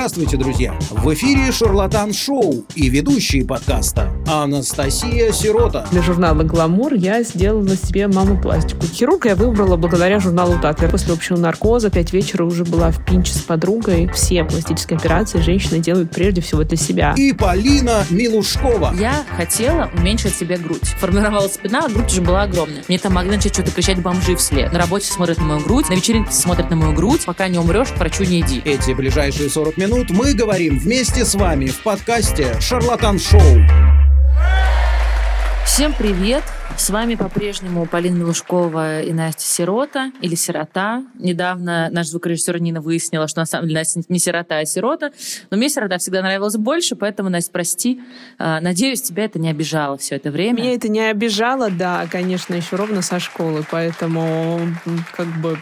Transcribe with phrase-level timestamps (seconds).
[0.00, 0.74] Здравствуйте, друзья!
[0.92, 5.86] В эфире «Шарлатан Шоу» и ведущие подкаста Анастасия Сирота.
[5.90, 8.86] Для журнала «Гламур» я сделала себе маму-пластику.
[8.86, 10.90] Хирурга я выбрала благодаря журналу «Татлер».
[10.90, 14.10] После общего наркоза пять вечера уже была в пинче с подругой.
[14.14, 17.12] Все пластические операции женщины делают прежде всего для себя.
[17.18, 18.94] И Полина Милушкова.
[18.98, 20.80] Я хотела уменьшить себе грудь.
[20.98, 22.84] Формировалась спина, а грудь уже была огромная.
[22.88, 24.72] Мне там могли начать что-то кричать бомжи вслед.
[24.72, 27.26] На работе смотрят на мою грудь, на вечеринке смотрят на мою грудь.
[27.26, 28.62] Пока не умрешь, к врачу не иди.
[28.64, 33.40] Эти ближайшие 40 минут мы говорим вместе с вами в подкасте «Шарлатан Шоу».
[35.66, 36.44] Всем привет!
[36.76, 41.04] С вами по-прежнему Полина Милушкова и Настя Сирота, или Сирота.
[41.18, 45.10] Недавно наш звукорежиссер Нина выяснила, что на самом деле Настя не Сирота, а Сирота.
[45.50, 48.00] Но мне Сирота всегда нравилась больше, поэтому, Настя, прости.
[48.38, 50.60] А, Надеюсь, тебя это не обижало все это время.
[50.62, 54.60] Меня это не обижало, да, конечно, еще ровно со школы, поэтому
[55.16, 55.58] как бы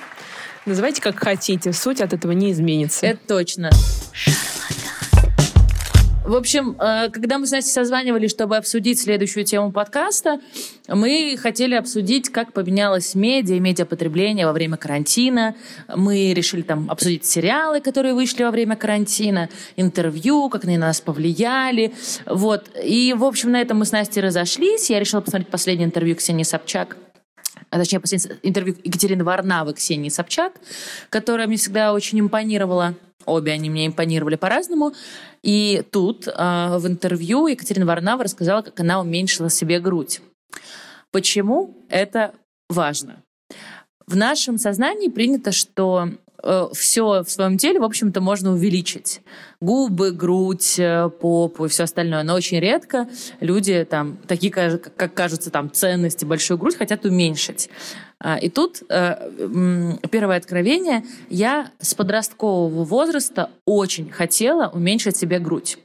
[0.68, 3.06] называйте как хотите, суть от этого не изменится.
[3.06, 3.70] Это точно.
[6.28, 10.40] В общем, э, когда мы с Настей созванивали, чтобы обсудить следующую тему подкаста,
[10.86, 15.56] мы хотели обсудить, как поменялось медиа и медиапотребление во время карантина.
[15.88, 21.00] Мы решили там обсудить сериалы, которые вышли во время карантина, интервью, как они на нас
[21.00, 21.94] повлияли.
[22.26, 22.68] Вот.
[22.84, 24.90] И, в общем, на этом мы с Настей разошлись.
[24.90, 26.98] Я решила посмотреть последнее интервью Ксении Собчак
[27.70, 30.54] а точнее, последнее интервью Екатерины Варнавы Ксении Собчак,
[31.10, 32.94] которая мне всегда очень импонировала.
[33.26, 34.92] Обе они мне импонировали по-разному.
[35.42, 40.20] И тут э, в интервью Екатерина Варнава рассказала, как она уменьшила себе грудь.
[41.10, 42.34] Почему это
[42.70, 43.22] важно?
[44.06, 46.10] В нашем сознании принято, что
[46.42, 49.20] э, все в своем теле, в общем-то, можно увеличить.
[49.60, 52.22] Губы, грудь, э, попу и все остальное.
[52.22, 53.08] Но очень редко
[53.40, 57.68] люди, там, такие, как кажутся, там, ценности, большую грудь хотят уменьшить.
[58.20, 61.04] А, и тут э, первое откровение.
[61.30, 65.78] Я с подросткового возраста очень хотела уменьшить себе грудь.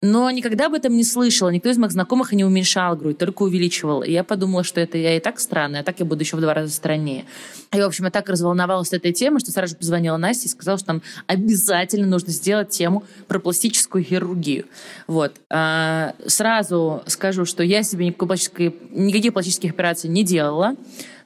[0.00, 1.48] Но никогда об этом не слышала.
[1.48, 4.02] Никто из моих знакомых не уменьшал грудь, только увеличивал.
[4.02, 6.40] И я подумала, что это я и так странная, а так я буду еще в
[6.40, 7.24] два раза страннее.
[7.72, 10.78] И, в общем, я так разволновалась этой темой, что сразу же позвонила Насте и сказала,
[10.78, 14.66] что там обязательно нужно сделать тему про пластическую хирургию.
[15.08, 15.34] Вот.
[15.50, 20.76] А, сразу скажу, что я себе никаких пластических операций не делала.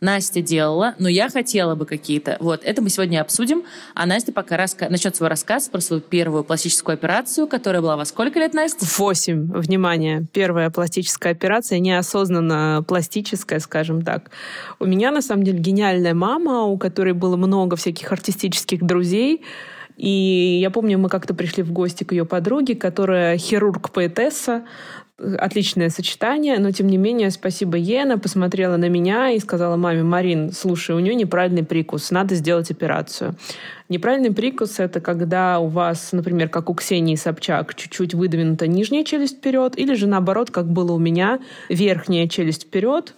[0.00, 2.36] Настя делала, но я хотела бы какие-то.
[2.40, 3.62] Вот, это мы сегодня обсудим.
[3.94, 4.88] А Настя пока раска...
[4.88, 8.61] начнет свой рассказ про свою первую пластическую операцию, которая была во сколько лет, Настя?
[8.98, 9.52] Восемь.
[9.52, 10.26] Внимание.
[10.32, 14.30] Первая пластическая операция, неосознанно пластическая, скажем так.
[14.78, 19.42] У меня, на самом деле, гениальная мама, у которой было много всяких артистических друзей.
[19.96, 24.64] И я помню, мы как-то пришли в гости к ее подруге, которая хирург-поэтесса,
[25.38, 30.52] отличное сочетание, но тем не менее, спасибо Ена, посмотрела на меня и сказала маме, Марин,
[30.52, 33.34] слушай, у нее неправильный прикус, надо сделать операцию.
[33.88, 39.38] Неправильный прикус— это когда у вас, например, как у Ксении Собчак, чуть-чуть выдвинута нижняя челюсть
[39.38, 43.14] вперед, или же наоборот, как было у меня, верхняя челюсть вперед,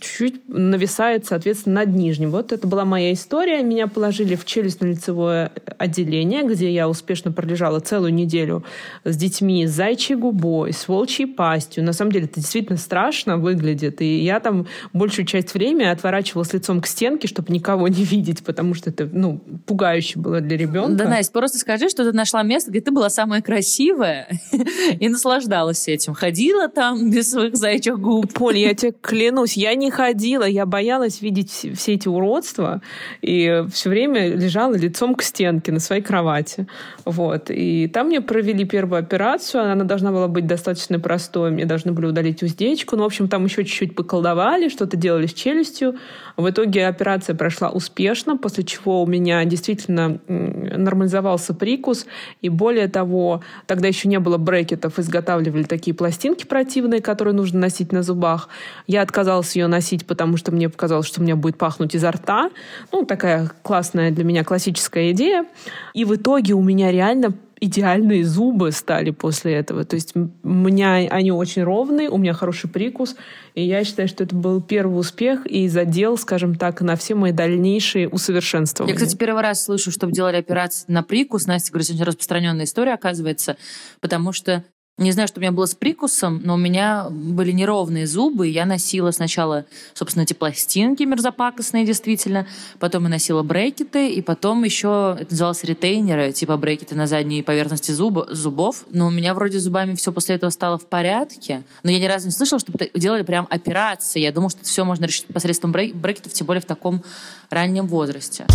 [0.00, 2.30] чуть-чуть нависает, соответственно, над нижним.
[2.30, 3.62] Вот это была моя история.
[3.62, 8.64] Меня положили в челюстно-лицевое отделение, где я успешно пролежала целую неделю
[9.04, 11.84] с детьми с зайчьей губой, с волчьей пастью.
[11.84, 14.00] На самом деле это действительно страшно выглядит.
[14.00, 18.74] И я там большую часть времени отворачивалась лицом к стенке, чтобы никого не видеть, потому
[18.74, 21.04] что это, ну, пугающе было для ребенка.
[21.04, 24.28] Да, Настя, просто скажи, что ты нашла место, где ты была самая красивая
[25.00, 26.14] и наслаждалась этим.
[26.14, 28.32] Ходила там без своих зайчих губ.
[28.32, 32.82] Поль, я тебе клянусь, я не ходила, я боялась видеть все эти уродства
[33.22, 36.66] и все время лежала лицом к стенке на своей кровати.
[37.04, 37.50] Вот.
[37.50, 42.06] И там мне провели первую операцию, она должна была быть достаточно простой, мне должны были
[42.06, 45.96] удалить уздечку, ну, в общем, там еще чуть-чуть поколдовали, что-то делали с челюстью.
[46.36, 52.06] В итоге операция прошла успешно, после чего у меня действительно нормализовался прикус,
[52.42, 57.92] и более того, тогда еще не было брекетов, изготавливали такие пластинки противные, которые нужно носить
[57.92, 58.48] на зубах.
[58.86, 62.10] Я отказалась ее ее носить, потому что мне показалось, что у меня будет пахнуть изо
[62.10, 62.50] рта.
[62.92, 65.46] Ну, такая классная для меня классическая идея.
[65.94, 69.84] И в итоге у меня реально идеальные зубы стали после этого.
[69.84, 73.16] То есть у меня они очень ровные, у меня хороший прикус,
[73.54, 77.32] и я считаю, что это был первый успех и задел, скажем так, на все мои
[77.32, 78.92] дальнейшие усовершенствования.
[78.92, 81.46] Я, кстати, первый раз слышу, чтобы делали операции на прикус.
[81.46, 83.56] Настя говорит, очень распространенная история, оказывается,
[84.00, 84.64] потому что
[84.96, 88.46] не знаю, что у меня было с прикусом, но у меня были неровные зубы.
[88.46, 92.46] Я носила сначала, собственно, эти пластинки мерзопакостные, действительно.
[92.78, 97.90] Потом я носила брекеты, и потом еще, это называлось ретейнеры, типа брекеты на задней поверхности
[97.90, 98.84] зуба, зубов.
[98.90, 101.64] Но у меня вроде зубами все после этого стало в порядке.
[101.82, 104.20] Но я ни разу не слышала, чтобы делали прям операции.
[104.20, 107.02] Я думала, что все можно решить посредством брекетов, тем более в таком
[107.50, 108.46] раннем возрасте.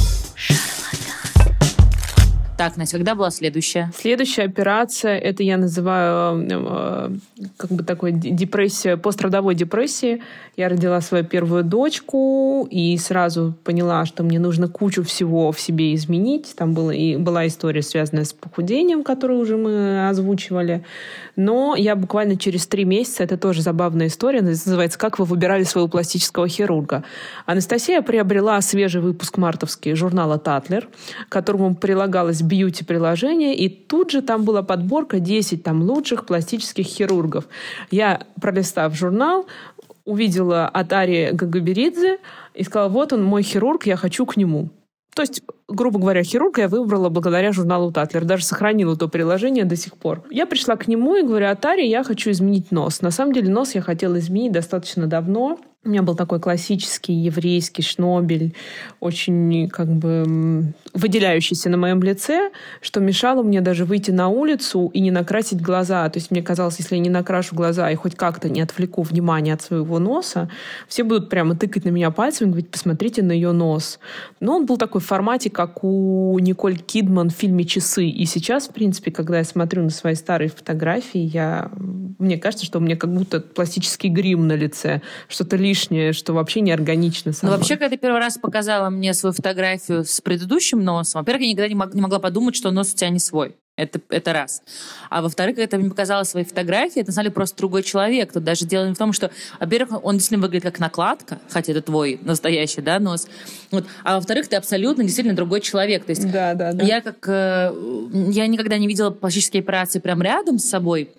[2.60, 3.90] Так, Настя, когда была следующая?
[3.96, 7.10] Следующая операция, это я называю э,
[7.56, 10.22] как бы такой депрессия, пострадовой депрессии.
[10.58, 15.96] Я родила свою первую дочку и сразу поняла, что мне нужно кучу всего в себе
[15.96, 16.54] изменить.
[16.58, 20.84] Там была, и была история, связанная с похудением, которую уже мы озвучивали.
[21.38, 25.88] Но я буквально через три месяца, это тоже забавная история, называется «Как вы выбирали своего
[25.88, 27.06] пластического хирурга».
[27.46, 30.90] Анастасия приобрела свежий выпуск мартовский журнала «Татлер»,
[31.30, 37.46] которому прилагалось бьюти-приложение, и тут же там была подборка 10 там лучших пластических хирургов.
[37.92, 39.46] Я, пролистав журнал,
[40.06, 42.18] увидела от Ари Гагаберидзе
[42.56, 44.70] и сказала, вот он, мой хирург, я хочу к нему.
[45.16, 48.26] То есть, грубо говоря, хирурга я выбрала благодаря журналу Татлер.
[48.26, 50.24] Даже сохранила то приложение до сих пор.
[50.30, 53.02] Я пришла к нему и говорю, Атари, я хочу изменить нос.
[53.02, 55.60] На самом деле нос я хотела изменить достаточно давно.
[55.86, 58.54] У меня был такой классический еврейский шнобель,
[59.00, 65.00] очень как бы выделяющийся на моем лице, что мешало мне даже выйти на улицу и
[65.00, 66.10] не накрасить глаза.
[66.10, 69.54] То есть мне казалось, если я не накрашу глаза и хоть как-то не отвлеку внимание
[69.54, 70.50] от своего носа,
[70.90, 74.00] все будут прямо тыкать на меня пальцем и говорить, посмотрите на ее нос.
[74.42, 78.06] Но он был такой в формате, как у Николь Кидман в фильме «Часы».
[78.06, 81.72] И сейчас, в принципе, когда я смотрю на свои старые фотографии, я...
[82.20, 86.62] мне кажется, что у меня как будто пластический грим на лице, что-то лишнее, что вообще
[86.62, 87.32] не органично.
[87.42, 91.50] Ну, вообще, когда ты первый раз показала мне свою фотографию с предыдущим носом, во-первых, я
[91.50, 93.56] никогда не, мог, не могла подумать, что нос у тебя не свой.
[93.78, 94.62] Это, это раз.
[95.10, 98.34] А во-вторых, когда ты мне показала свои фотографии, это, на самом деле, просто другой человек.
[98.34, 101.82] Тут даже дело не в том, что, во-первых, он действительно выглядит как накладка, хотя это
[101.82, 103.28] твой настоящий, да, нос.
[103.72, 103.86] Вот.
[104.04, 106.04] А во-вторых, ты абсолютно действительно другой человек.
[106.04, 106.84] То есть да, да, да.
[106.84, 107.26] я как...
[107.30, 107.74] Э,
[108.32, 111.10] я никогда не видела пластические операции прям рядом с собой,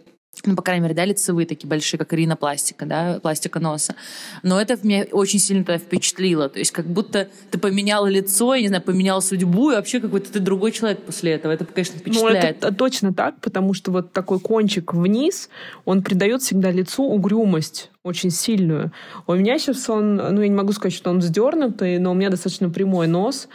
[0.45, 3.95] ну, по крайней мере, да, лицевые такие большие, как ринопластика, да, пластика носа.
[4.43, 6.49] Но это меня очень сильно тогда впечатлило.
[6.49, 10.33] То есть как будто ты поменяла лицо, я не знаю, поменяла судьбу, и вообще какой-то
[10.33, 11.53] ты другой человек после этого.
[11.53, 12.63] Это, конечно, впечатляет.
[12.63, 15.51] Ну, это точно так, потому что вот такой кончик вниз,
[15.85, 18.93] он придает всегда лицу угрюмость очень сильную.
[19.27, 22.31] У меня сейчас он, ну, я не могу сказать, что он вздернутый, но у меня
[22.31, 23.49] достаточно прямой нос,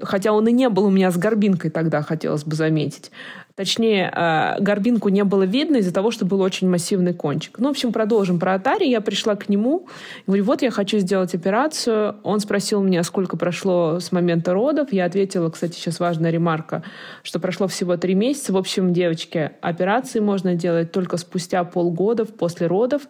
[0.00, 3.10] Хотя он и не был у меня с горбинкой тогда, хотелось бы заметить.
[3.54, 7.58] Точнее, э, горбинку не было видно из-за того, что был очень массивный кончик.
[7.58, 8.86] Ну, в общем, продолжим про Атари.
[8.86, 9.86] Я пришла к нему,
[10.26, 12.16] говорю, вот я хочу сделать операцию.
[12.22, 14.92] Он спросил меня, сколько прошло с момента родов.
[14.92, 16.82] Я ответила, кстати, сейчас важная ремарка,
[17.22, 18.52] что прошло всего три месяца.
[18.52, 23.02] В общем, девочки, операции можно делать только спустя полгода после родов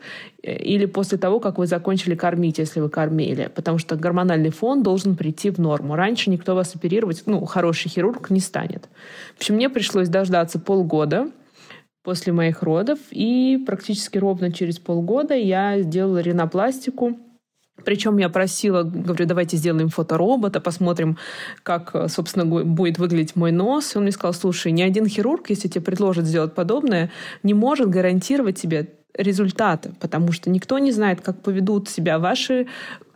[0.43, 3.51] или после того, как вы закончили кормить, если вы кормили.
[3.55, 5.95] Потому что гормональный фон должен прийти в норму.
[5.95, 8.89] Раньше никто вас оперировать, ну, хороший хирург не станет.
[9.37, 11.31] В общем, мне пришлось дождаться полгода
[12.03, 17.17] после моих родов, и практически ровно через полгода я сделала ринопластику.
[17.85, 21.17] Причем я просила, говорю, давайте сделаем фоторобота, посмотрим,
[21.63, 23.95] как, собственно, будет выглядеть мой нос.
[23.95, 27.11] И он мне сказал, слушай, ни один хирург, если тебе предложит сделать подобное,
[27.43, 32.67] не может гарантировать тебе результаты, потому что никто не знает, как поведут себя ваши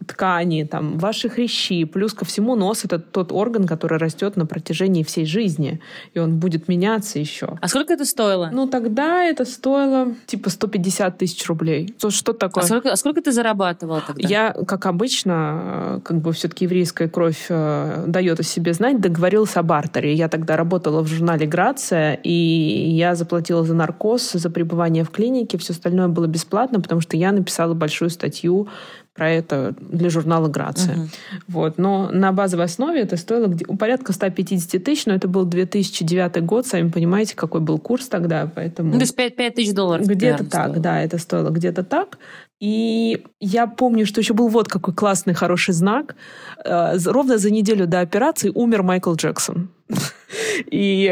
[0.07, 1.85] ткани, там, ваши хрящи.
[1.85, 5.81] Плюс ко всему нос— это тот орган, который растет на протяжении всей жизни,
[6.15, 7.59] и он будет меняться еще.
[7.61, 8.51] А сколько это стоило?
[8.53, 11.95] Ну, тогда это стоило типа 150 тысяч рублей.
[11.99, 12.65] То что такое?
[12.65, 14.27] А сколько, а сколько ты зарабатывала тогда?
[14.29, 19.63] Я, как обычно, как бы все-таки еврейская кровь э, дает о себе знать, договорилась о
[19.63, 20.15] бартере.
[20.15, 25.59] Я тогда работала в журнале «Грация», и я заплатила за наркоз, за пребывание в клинике,
[25.59, 28.69] все остальное было бесплатно, потому что я написала большую статью
[29.17, 30.97] про это для журнала «Грация».
[30.97, 31.09] Угу.
[31.49, 31.79] Вот.
[31.79, 36.67] Но на базовой основе это стоило где, порядка 150 тысяч, но это был 2009 год,
[36.67, 38.91] сами понимаете, какой был курс тогда, поэтому...
[38.91, 40.07] Ну, то есть 5, 5 тысяч долларов.
[40.07, 40.81] Где-то так, стоило.
[40.81, 42.19] да, это стоило где-то так.
[42.61, 46.17] И я помню, что еще был вот какой классный, хороший знак.
[46.65, 49.71] Э, ровно за неделю до операции умер Майкл Джексон.
[50.71, 51.05] И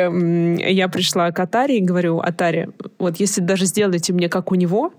[0.58, 4.92] я пришла к Атаре и говорю, Атаре, вот если даже сделаете мне как у него,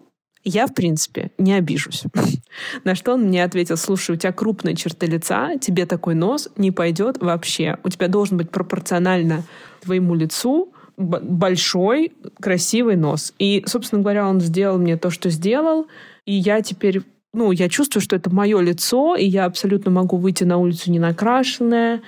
[0.45, 2.03] я, в принципе, не обижусь.
[2.83, 6.71] На что он мне ответил, слушай, у тебя крупные черты лица, тебе такой нос не
[6.71, 7.77] пойдет вообще.
[7.83, 9.43] У тебя должен быть пропорционально
[9.81, 13.33] твоему лицу большой, красивый нос.
[13.37, 15.87] И, собственно говоря, он сделал мне то, что сделал,
[16.25, 17.01] и я теперь
[17.33, 20.99] ну, я чувствую, что это мое лицо, и я абсолютно могу выйти на улицу не
[20.99, 22.01] накрашенная,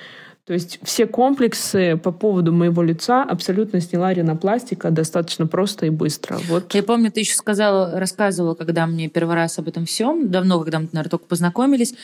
[0.47, 6.37] то есть все комплексы по поводу моего лица абсолютно сняла ринопластика достаточно просто и быстро.
[6.47, 6.73] Вот.
[6.73, 10.79] Я помню, ты еще сказала, рассказывала, когда мне первый раз об этом всем, давно, когда
[10.79, 11.95] мы, наверное, только познакомились,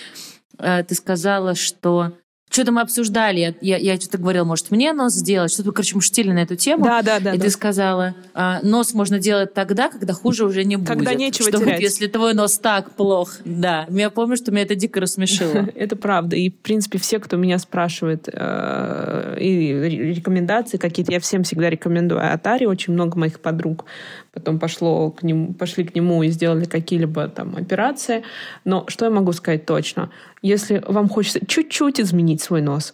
[0.60, 2.12] э, ты сказала, что
[2.54, 6.02] что-то мы обсуждали, я, я, я что-то говорила, может, мне нос сделать, что-то, короче, мы
[6.02, 6.86] шутили на эту тему.
[6.86, 7.34] Да, да, да.
[7.34, 7.46] И да.
[7.46, 10.88] ты сказала, а, нос можно делать тогда, когда хуже уже не будет.
[10.88, 11.74] Когда нечего что терять.
[11.74, 13.38] Вот, если твой нос так плох.
[13.44, 15.68] Да, я помню, что меня это дико рассмешило.
[15.76, 16.36] Это правда.
[16.36, 22.22] И, в принципе, все, кто меня спрашивает, э, и рекомендации какие-то, я всем всегда рекомендую
[22.34, 22.66] Атари.
[22.66, 23.86] Очень много моих подруг
[24.34, 28.24] потом пошло к нему, пошли к нему и сделали какие-либо там операции.
[28.66, 30.10] Но что я могу сказать точно?
[30.42, 32.94] Если вам хочется чуть-чуть изменить свой нос,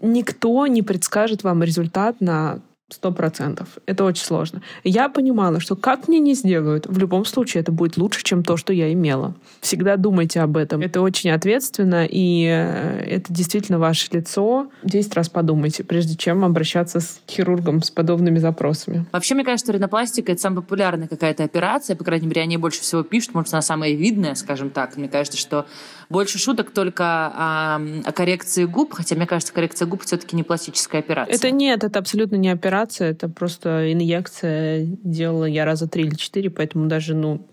[0.00, 2.60] никто не предскажет вам результат на
[2.90, 3.78] Сто процентов.
[3.86, 4.62] Это очень сложно.
[4.82, 8.56] Я понимала, что как мне не сделают, в любом случае это будет лучше, чем то,
[8.56, 9.34] что я имела.
[9.60, 10.80] Всегда думайте об этом.
[10.80, 14.68] Это очень ответственно, и э, это действительно ваше лицо.
[14.82, 19.06] Десять раз подумайте, прежде чем обращаться с хирургом с подобными запросами.
[19.12, 21.94] Вообще, мне кажется, ринопластика— это самая популярная какая-то операция.
[21.94, 23.34] По крайней мере, о ней больше всего пишут.
[23.34, 24.96] Может, она самая видная, скажем так.
[24.96, 25.66] Мне кажется, что
[26.10, 31.00] больше шуток только о, о коррекции губ, хотя, мне кажется, коррекция губ все-таки не пластическая
[31.00, 31.34] операция.
[31.34, 34.84] Это нет, это абсолютно не операция, это просто инъекция.
[35.04, 37.46] Делала я раза три или четыре, поэтому даже, ну,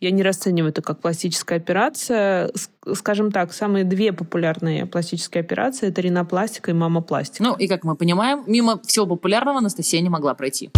[0.00, 2.50] я не расцениваю это как пластическая операция.
[2.94, 7.44] Скажем так, самые две популярные пластические операции— это ринопластика и мамопластика.
[7.44, 10.70] Ну, и как мы понимаем, мимо всего популярного Анастасия не могла пройти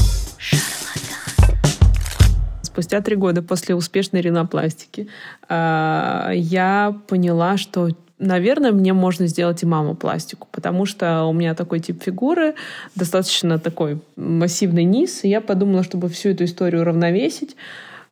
[2.78, 5.08] спустя три года после успешной ринопластики
[5.48, 7.88] а, я поняла, что
[8.20, 12.54] наверное, мне можно сделать и мамопластику, потому что у меня такой тип фигуры,
[12.94, 17.56] достаточно такой массивный низ, и я подумала, чтобы всю эту историю равновесить,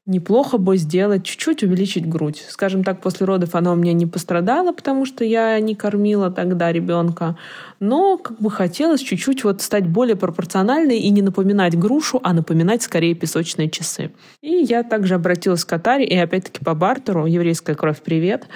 [0.04, 2.44] неплохо бы сделать, чуть-чуть увеличить грудь.
[2.49, 6.73] Скажем так, после родов она у меня не пострадала, потому что я не кормила тогда
[6.73, 7.37] ребенка.
[7.80, 12.83] Но как бы хотелось чуть-чуть вот стать более пропорциональной и не напоминать грушу, а напоминать
[12.83, 14.12] скорее песочные часы.
[14.40, 18.47] И я также обратилась к Катаре, и опять-таки по бартеру, еврейская кровь, привет.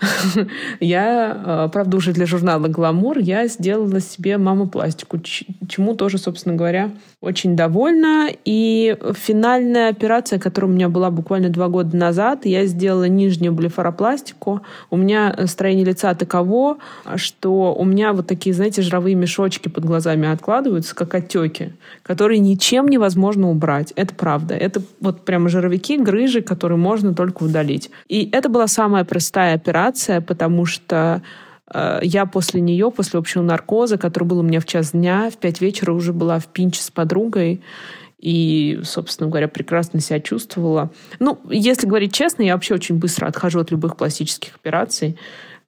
[0.80, 6.90] Я, э, правда, уже для журнала «Гламур» я сделала себе мамопластику, чему тоже, собственно говоря,
[7.20, 8.28] очень довольна.
[8.44, 14.62] И финальная операция, которая у меня была буквально два года назад, я сделала нижнюю блефаропластику.
[14.90, 16.78] У меня строение лица таково,
[17.16, 21.72] что у меня вот такие, знаете, эти жировые мешочки под глазами откладываются, как отеки,
[22.02, 23.92] которые ничем невозможно убрать.
[23.96, 24.54] Это правда.
[24.54, 27.90] Это вот прямо жировики, грыжи, которые можно только удалить.
[28.08, 31.22] И это была самая простая операция, потому что
[31.72, 35.36] э, я после нее, после общего наркоза, который был у меня в час дня, в
[35.36, 37.60] пять вечера уже была в пинче с подругой,
[38.20, 40.90] и, собственно говоря, прекрасно себя чувствовала.
[41.18, 45.16] Ну, если говорить честно, я вообще очень быстро отхожу от любых пластических операций.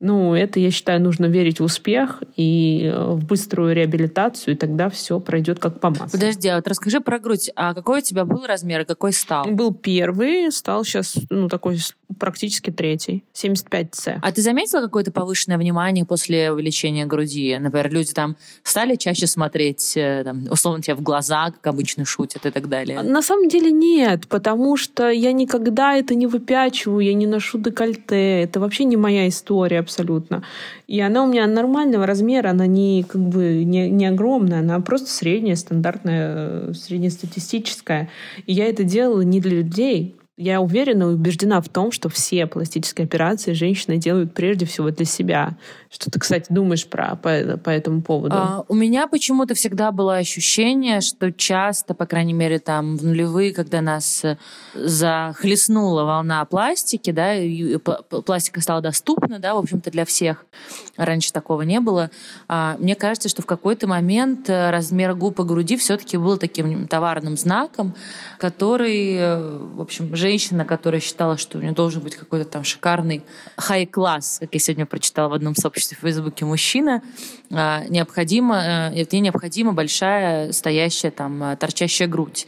[0.03, 4.91] Ну, это, я считаю, нужно верить в успех и э, в быструю реабилитацию, и тогда
[4.91, 6.09] все пройдет как по маслу.
[6.11, 7.53] Подожди, а вот расскажи про грудь.
[7.55, 9.47] А какой у тебя был размер и какой стал?
[9.47, 11.79] Был первый, стал сейчас, ну, такой
[12.19, 14.19] практически третий, 75С.
[14.21, 17.57] А ты заметила какое-то повышенное внимание после увеличения груди?
[17.59, 22.45] Например, люди там стали чаще смотреть, э, там, условно, тебе в глаза, как обычно шутят
[22.45, 23.03] и так далее?
[23.03, 28.43] На самом деле нет, потому что я никогда это не выпячиваю, я не ношу декольте.
[28.43, 30.43] Это вообще не моя история абсолютно.
[30.87, 35.09] И она у меня нормального размера, она не как бы не, не огромная, она просто
[35.11, 38.09] средняя, стандартная, э, среднестатистическая.
[38.47, 42.47] И я это делала не для людей, я уверена и убеждена в том, что все
[42.47, 45.59] пластические операции женщины делают прежде всего для себя.
[45.91, 48.35] Что ты, кстати, думаешь про, по, по этому поводу?
[48.35, 53.53] А, у меня почему-то всегда было ощущение, что часто, по крайней мере, там в нулевые,
[53.53, 54.39] когда нас э,
[54.75, 60.47] захлестнула волна пластики, да, и пластика стала доступна, да, в общем-то, для всех.
[60.97, 62.11] Раньше такого не было.
[62.49, 66.89] А, мне кажется, что в какой-то момент э, размер губ и груди все-таки был таким
[66.89, 67.95] товарным знаком,
[68.39, 73.23] который, э, в общем, женщина, которая считала, что у нее должен быть какой-то там шикарный
[73.57, 77.03] хай-класс, как я сегодня прочитала в одном сообществе в Фейсбуке, мужчина,
[77.51, 82.47] а, необходимо, ей э, необходима большая стоящая там э, торчащая грудь.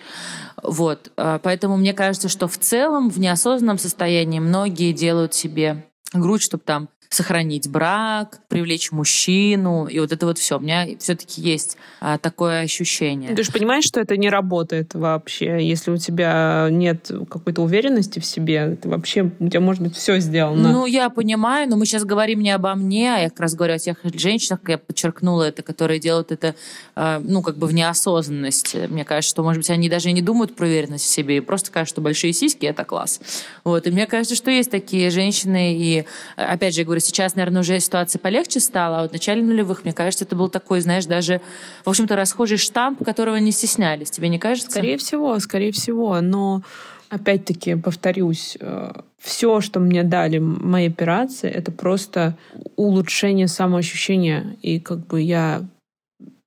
[0.63, 1.11] Вот.
[1.17, 6.63] А, поэтому мне кажется, что в целом в неосознанном состоянии многие делают себе грудь, чтобы
[6.65, 10.59] там сохранить брак, привлечь мужчину, и вот это вот все.
[10.59, 13.35] У меня все-таки есть а, такое ощущение.
[13.35, 18.25] Ты же понимаешь, что это не работает вообще, если у тебя нет какой-то уверенности в
[18.25, 20.73] себе, это вообще у тебя может быть все сделано.
[20.73, 23.75] Ну, я понимаю, но мы сейчас говорим не обо мне, а я как раз говорю
[23.75, 26.55] о тех женщинах, как я подчеркнула это, которые делают это,
[26.95, 28.87] а, ну, как бы в неосознанности.
[28.89, 31.41] Мне кажется, что, может быть, они даже и не думают про уверенность в себе, и
[31.41, 33.21] просто кажется, что большие сиськи— это класс.
[33.63, 36.05] Вот, и мне кажется, что есть такие женщины, и,
[36.37, 39.85] опять же, я говорю, сейчас, наверное, уже ситуация полегче стала, а вот в начале нулевых,
[39.85, 41.41] мне кажется, это был такой, знаешь, даже,
[41.85, 44.11] в общем-то, расхожий штамп, которого не стеснялись.
[44.11, 44.71] Тебе не кажется?
[44.71, 46.21] Скорее всего, скорее всего.
[46.21, 46.63] Но
[47.09, 52.37] опять-таки, повторюсь, э, все, что мне дали мои операции, это просто
[52.77, 54.57] улучшение самоощущения.
[54.63, 55.63] И как бы я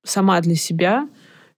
[0.04, 1.08] сама для себя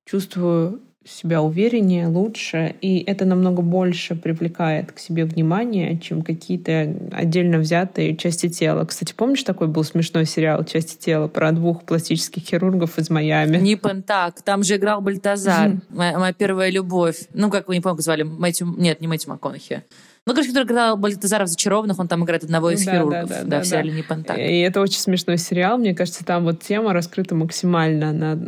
[0.07, 0.81] чувствую
[1.11, 8.17] себя увереннее, лучше, и это намного больше привлекает к себе внимание, чем какие-то отдельно взятые
[8.17, 8.85] части тела.
[8.85, 13.59] Кстати, помнишь, такой был смешной сериал «Части тела» про двух пластических хирургов из Майами?
[13.59, 14.43] Не так.
[14.43, 17.23] Там же играл Бальтазар, моя, моя первая любовь.
[17.35, 18.23] Ну, как вы не помню, как звали?
[18.23, 18.75] Мэтью...
[18.79, 19.83] Нет, не Мэтью МакКонахи.
[20.31, 23.29] Ну, короче, который играл Бальтазара в «Зачарованных», он там играет одного из да, хирургов.
[23.29, 24.39] Да, да, да, да в сериале «Не Пентак».
[24.39, 25.77] И это очень смешной сериал.
[25.77, 28.11] Мне кажется, там вот тема раскрыта максимально.
[28.11, 28.39] Она...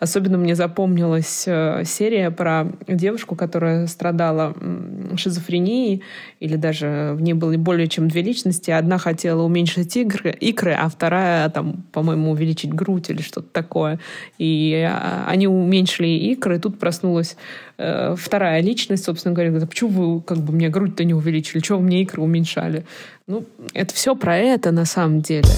[0.00, 4.56] Особенно мне запомнилась э, серия про девушку, которая страдала
[5.14, 6.02] шизофренией,
[6.40, 8.72] или даже в ней было более чем две личности.
[8.72, 14.00] Одна хотела уменьшить икры, икры а вторая, там, по-моему, увеличить грудь или что-то такое.
[14.38, 17.36] И а, они уменьшили икры, и тут проснулась
[17.80, 21.60] э, вторая личность, собственно говоря, говорит, а почему вы как бы мне грудь-то не увеличили,
[21.60, 22.84] чего вы мне икры уменьшали?
[23.26, 25.48] Ну, это все про это на самом деле.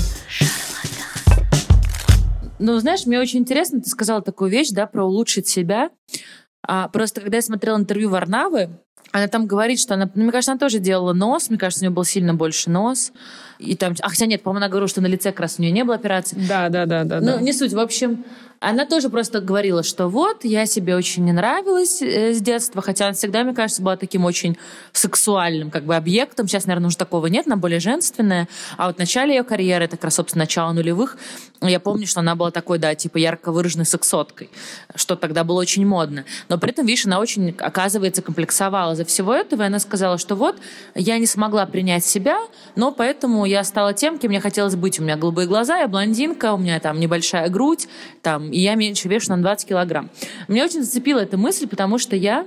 [2.59, 5.91] Ну, знаешь, мне очень интересно, ты сказала такую вещь, да, про улучшить себя.
[6.65, 8.71] А, просто когда я смотрела интервью Варнавы,
[9.11, 11.89] она там говорит, что она, ну, мне кажется, она тоже делала нос, мне кажется, у
[11.89, 13.13] нее был сильно больше нос.
[13.59, 15.73] И там, а хотя нет, по-моему, она говорила, что на лице как раз у нее
[15.73, 16.37] не было операции.
[16.49, 17.21] Да, да, да, да.
[17.21, 17.41] Ну, да.
[17.41, 17.73] не суть.
[17.73, 18.25] В общем,
[18.63, 23.07] она тоже просто говорила, что вот, я себе очень не нравилась э, с детства, хотя
[23.07, 24.57] она всегда, мне кажется, была таким очень
[24.93, 26.47] сексуальным как бы объектом.
[26.47, 28.49] Сейчас, наверное, уже такого нет, она более женственная.
[28.77, 31.17] А вот в начале ее карьеры, это как раз, собственно, начало нулевых,
[31.61, 34.49] я помню, что она была такой, да, типа ярко выраженной сексоткой,
[34.95, 36.25] что тогда было очень модно.
[36.49, 40.37] Но при этом, видишь, она очень, оказывается, комплексовала за всего этого, и она сказала, что
[40.37, 40.57] вот,
[40.95, 42.39] я не смогла принять себя,
[42.77, 45.01] но поэтому я стала тем, кем мне хотелось быть.
[45.01, 47.89] У меня голубые глаза, я блондинка, у меня там небольшая грудь,
[48.23, 50.11] там, и я меньше вешу на 20 килограмм.
[50.49, 52.47] Меня очень зацепила эта мысль, потому что я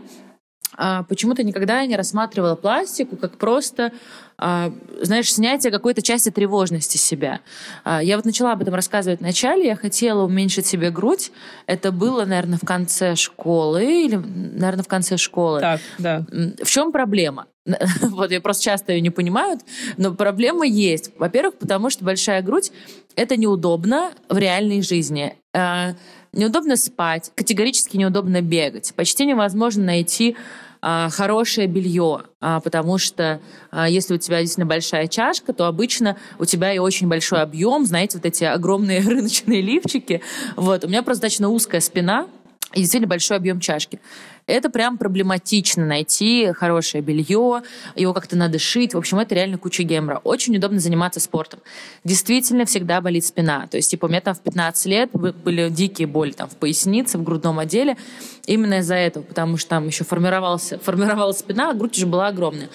[0.78, 3.92] а, почему-то никогда не рассматривала пластику как просто,
[4.38, 7.40] а, знаешь, снятие какой-то части тревожности себя.
[7.84, 9.68] А, я вот начала об этом рассказывать в начале.
[9.68, 11.32] Я хотела уменьшить себе грудь.
[11.66, 15.62] Это было, наверное, в конце школы или, наверное, в конце школы.
[15.62, 16.26] Так, да.
[16.30, 17.48] В чем проблема?
[18.02, 19.60] Вот я просто часто ее не понимаю,
[19.98, 21.12] но проблема есть.
[21.18, 22.72] Во-первых, потому что большая грудь
[23.16, 25.36] это неудобно в реальной жизни.
[25.54, 25.96] А,
[26.34, 28.94] неудобно спать, категорически неудобно бегать.
[28.96, 30.36] Почти невозможно найти
[30.82, 33.40] а, хорошее белье, а, потому что
[33.88, 38.18] если у тебя действительно большая чашка, то обычно у тебя и очень большой объем, знаете,
[38.18, 40.22] вот эти огромные рыночные лифчики.
[40.56, 40.84] Вот.
[40.84, 42.28] У меня просто достаточно узкая спина,
[42.76, 44.00] и действительно большой объем чашки.
[44.48, 47.64] Это прям проблематично найти хорошее белье,
[47.96, 48.94] его как-то надо шить.
[48.94, 50.22] В общем, это реально куча гемора.
[50.24, 51.62] Очень удобно заниматься спортом.
[52.04, 53.66] Действительно, всегда болит спина.
[53.66, 57.18] То есть, типа, у меня там в 15 лет были дикие боли там в пояснице,
[57.18, 57.98] в грудном отделе.
[58.46, 62.70] Именно из-за этого, потому что там еще формировался, формировалась спина, а грудь уже была огромная.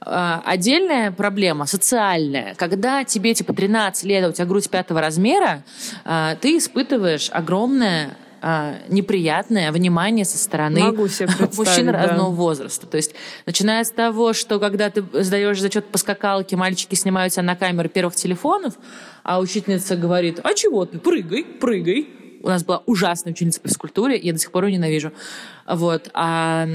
[0.00, 2.56] А, отдельная проблема социальная.
[2.56, 5.62] Когда тебе типа 13 лет, а у тебя грудь пятого размера,
[6.04, 10.92] а, ты испытываешь огромное а, неприятное внимание со стороны
[11.56, 11.92] мужчин да.
[11.92, 12.88] разного возраста.
[12.88, 13.14] То есть,
[13.46, 17.88] начиная с того, что когда ты сдаешь зачет по скакалке, мальчики снимают себя на камеры
[17.88, 18.74] первых телефонов,
[19.22, 22.08] а учительница говорит, а чего ты, прыгай, прыгай.
[22.42, 25.12] У нас была ужасная ученица по физкультуре, я до сих пор ее ненавижу.
[25.66, 26.10] Вот.
[26.12, 26.66] А,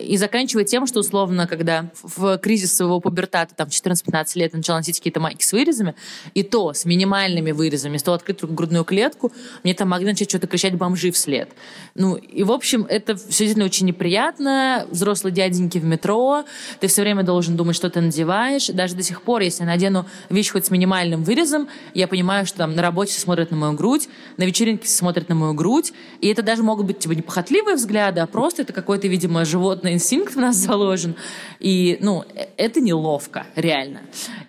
[0.00, 4.98] и заканчивая тем, что условно, когда в кризис своего пубертата, там, 14-15 лет, начала носить
[4.98, 5.94] какие-то майки с вырезами,
[6.34, 9.32] и то с минимальными вырезами, то открытую грудную клетку,
[9.62, 11.50] мне там могли начать что-то кричать бомжи вслед.
[11.94, 14.86] Ну, и, в общем, это все действительно очень неприятно.
[14.90, 16.44] Взрослые дяденьки в метро,
[16.80, 18.66] ты все время должен думать, что ты надеваешь.
[18.68, 22.58] Даже до сих пор, если я надену вещь хоть с минимальным вырезом, я понимаю, что
[22.58, 26.42] там на работе смотрят на мою грудь, на вечеринке смотрят на мою грудь, и это
[26.42, 30.56] даже могут быть типа непохотливые взгляды, а просто это какой-то, видимо, животный инстинкт в нас
[30.56, 31.14] заложен.
[31.60, 32.24] И, ну,
[32.56, 34.00] это неловко, реально.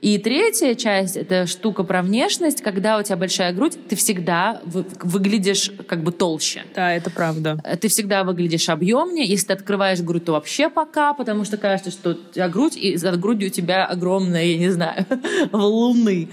[0.02, 2.62] И третья часть— это штука про внешность.
[2.62, 6.64] Когда у тебя большая грудь, ты всегда вы, выглядишь как бы толще.
[6.76, 7.58] Да, это правда.
[7.80, 9.26] Ты всегда выглядишь объемнее.
[9.26, 12.98] Если ты открываешь грудь, то вообще пока, потому что кажется, что у тебя грудь, и
[12.98, 15.06] за грудью у тебя огромная, я не знаю,
[15.52, 16.30] луны.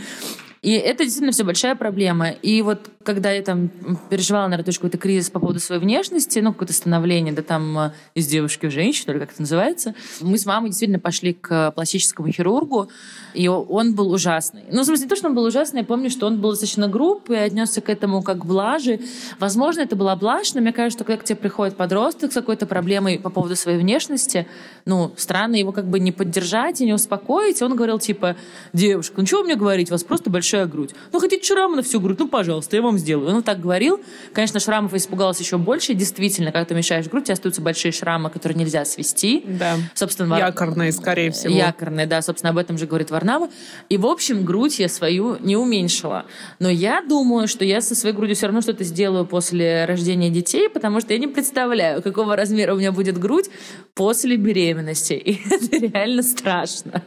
[0.62, 2.30] И это действительно все большая проблема.
[2.30, 3.70] И вот когда я там
[4.10, 7.92] переживала, наверное, тоже какой-то кризис по поводу своей внешности, ну, какое-то становление, да, там э,
[8.14, 12.30] из девушки в женщину, или как это называется, мы с мамой действительно пошли к пластическому
[12.30, 12.90] хирургу,
[13.32, 14.64] и он был ужасный.
[14.70, 16.88] Ну, в смысле, не то, что он был ужасный, я помню, что он был достаточно
[16.88, 19.00] груб и отнесся к этому как к блаже.
[19.38, 22.66] Возможно, это была блажь, но мне кажется, что когда к тебе приходит подросток с какой-то
[22.66, 24.46] проблемой по поводу своей внешности,
[24.84, 27.62] ну, странно его как бы не поддержать и не успокоить.
[27.62, 28.36] Он говорил, типа,
[28.74, 30.90] девушка, ну, вы мне говорить, у вас просто большой большая грудь.
[31.12, 32.18] Ну, хотите шрамы на всю грудь?
[32.18, 33.36] Ну, пожалуйста, я вам сделаю.
[33.36, 34.00] Он так говорил.
[34.32, 35.94] Конечно, шрамов испугался еще больше.
[35.94, 39.44] Действительно, когда ты мешаешь грудь, у тебя остаются большие шрамы, которые нельзя свести.
[39.46, 39.76] Да.
[39.94, 41.54] Собственно, Якорные, скорее всего.
[41.54, 43.48] Якорные, да, собственно, об этом же говорит Варнава.
[43.88, 46.26] И, в общем, грудь я свою не уменьшила.
[46.58, 50.68] Но я думаю, что я со своей грудью все равно что-то сделаю после рождения детей,
[50.68, 53.50] потому что я не представляю, какого размера у меня будет грудь
[53.94, 55.12] после беременности.
[55.12, 57.02] И это реально страшно.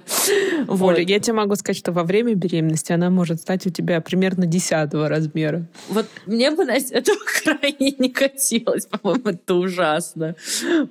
[0.67, 0.97] Оля, вот.
[0.99, 5.09] я тебе могу сказать, что во время беременности она может стать у тебя примерно десятого
[5.09, 5.65] размера.
[5.89, 8.85] Вот мне бы, Настя, этого крайне не хотелось.
[8.85, 10.35] По-моему, это ужасно.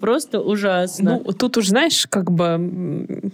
[0.00, 1.20] Просто ужасно.
[1.24, 3.33] Ну, тут уж, знаешь, как бы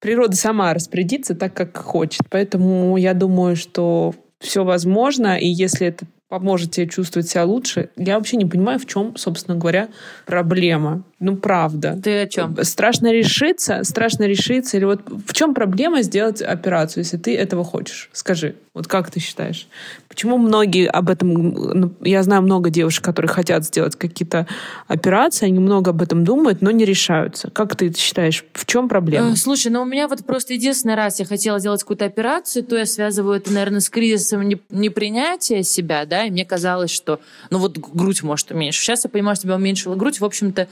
[0.00, 2.22] природа сама распорядится так, как хочет.
[2.30, 8.16] Поэтому я думаю, что все возможно, и если это поможет тебе чувствовать себя лучше, я
[8.16, 9.88] вообще не понимаю, в чем, собственно говоря,
[10.24, 11.02] проблема.
[11.20, 12.00] Ну, правда.
[12.02, 12.56] Ты о чем?
[12.62, 14.78] Страшно решиться, страшно решиться.
[14.78, 18.08] Или вот в чем проблема сделать операцию, если ты этого хочешь?
[18.12, 19.68] Скажи, вот как ты считаешь?
[20.08, 21.32] Почему многие об этом...
[21.32, 24.48] Ну, я знаю много девушек, которые хотят сделать какие-то
[24.88, 27.50] операции, они много об этом думают, но не решаются.
[27.50, 29.32] Как ты считаешь, в чем проблема?
[29.32, 32.76] Э, слушай, ну у меня вот просто единственный раз я хотела сделать какую-то операцию, то
[32.76, 37.78] я связываю это, наверное, с кризисом непринятия себя, да, и мне казалось, что, ну вот
[37.78, 38.82] грудь может уменьшить.
[38.82, 40.68] Сейчас я понимаю, что я уменьшила грудь, в общем-то,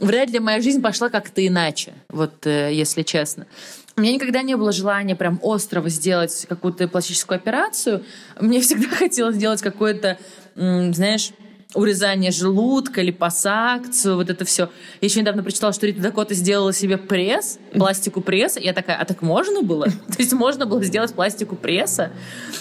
[0.00, 3.46] вряд ли моя жизнь пошла как-то иначе, вот э, если честно.
[3.96, 8.04] У меня никогда не было желания прям острого сделать какую-то пластическую операцию.
[8.40, 10.18] Мне всегда хотелось сделать какое-то,
[10.56, 11.30] знаешь,
[11.74, 14.70] урезание желудка, липосакцию, вот это все.
[15.00, 18.60] Я еще недавно прочитала, что Рита Дакота сделала себе пресс, пластику пресса.
[18.60, 19.86] Я такая, а так можно было?
[20.08, 22.12] То есть можно было сделать пластику пресса?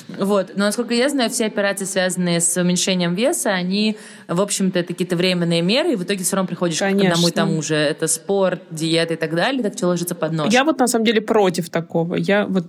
[0.07, 0.53] Вот.
[0.55, 3.97] Но, насколько я знаю, все операции, связанные с уменьшением веса, они,
[4.27, 7.09] в общем-то, это какие-то временные меры, и в итоге все равно приходишь Конечно.
[7.09, 7.75] к одному и тому же.
[7.75, 10.53] Это спорт, диета и так далее, так все ложится под нож.
[10.53, 12.15] Я вот на самом деле против такого.
[12.15, 12.65] Я вот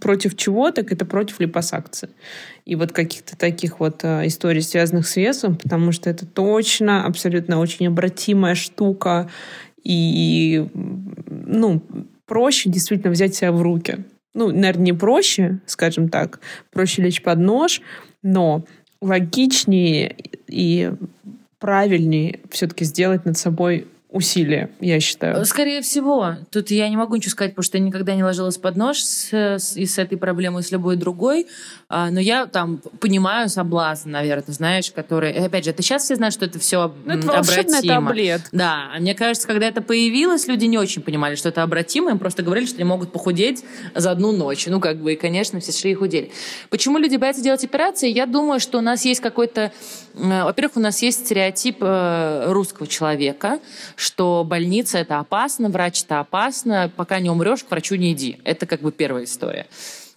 [0.00, 2.10] против чего, так это против липосакции.
[2.64, 7.58] И вот каких-то таких вот э, историй, связанных с весом, потому что это точно абсолютно
[7.58, 9.28] очень обратимая штука.
[9.82, 10.68] И,
[11.26, 11.82] ну,
[12.26, 14.04] проще действительно взять себя в руки.
[14.34, 17.80] Ну, наверное, не проще, скажем так, проще лечь под нож,
[18.22, 18.64] но
[19.00, 20.14] логичнее
[20.46, 20.92] и
[21.58, 25.44] правильнее все-таки сделать над собой усилия, я считаю.
[25.44, 26.36] Скорее всего.
[26.50, 29.32] Тут я не могу ничего сказать, потому что я никогда не ложилась под нож с,
[29.32, 31.46] с, и с этой проблемой, и с любой другой.
[31.88, 35.32] А, но я там понимаю соблазн, наверное, знаешь, который...
[35.32, 38.08] Опять же, это сейчас все знают, что это все ну, это обратимо.
[38.08, 38.42] таблет.
[38.52, 38.90] Да.
[38.94, 42.10] А мне кажется, когда это появилось, люди не очень понимали, что это обратимо.
[42.10, 44.66] Им просто говорили, что они могут похудеть за одну ночь.
[44.66, 46.32] Ну, как бы, и, конечно, все шли и худели.
[46.68, 48.10] Почему люди боятся делать операции?
[48.10, 49.72] Я думаю, что у нас есть какой-то...
[50.14, 53.60] Э, во-первых, у нас есть стереотип э, русского человека,
[54.00, 58.38] что больница это опасно, врач это опасно, пока не умрешь, к врачу не иди.
[58.44, 59.66] Это как бы первая история.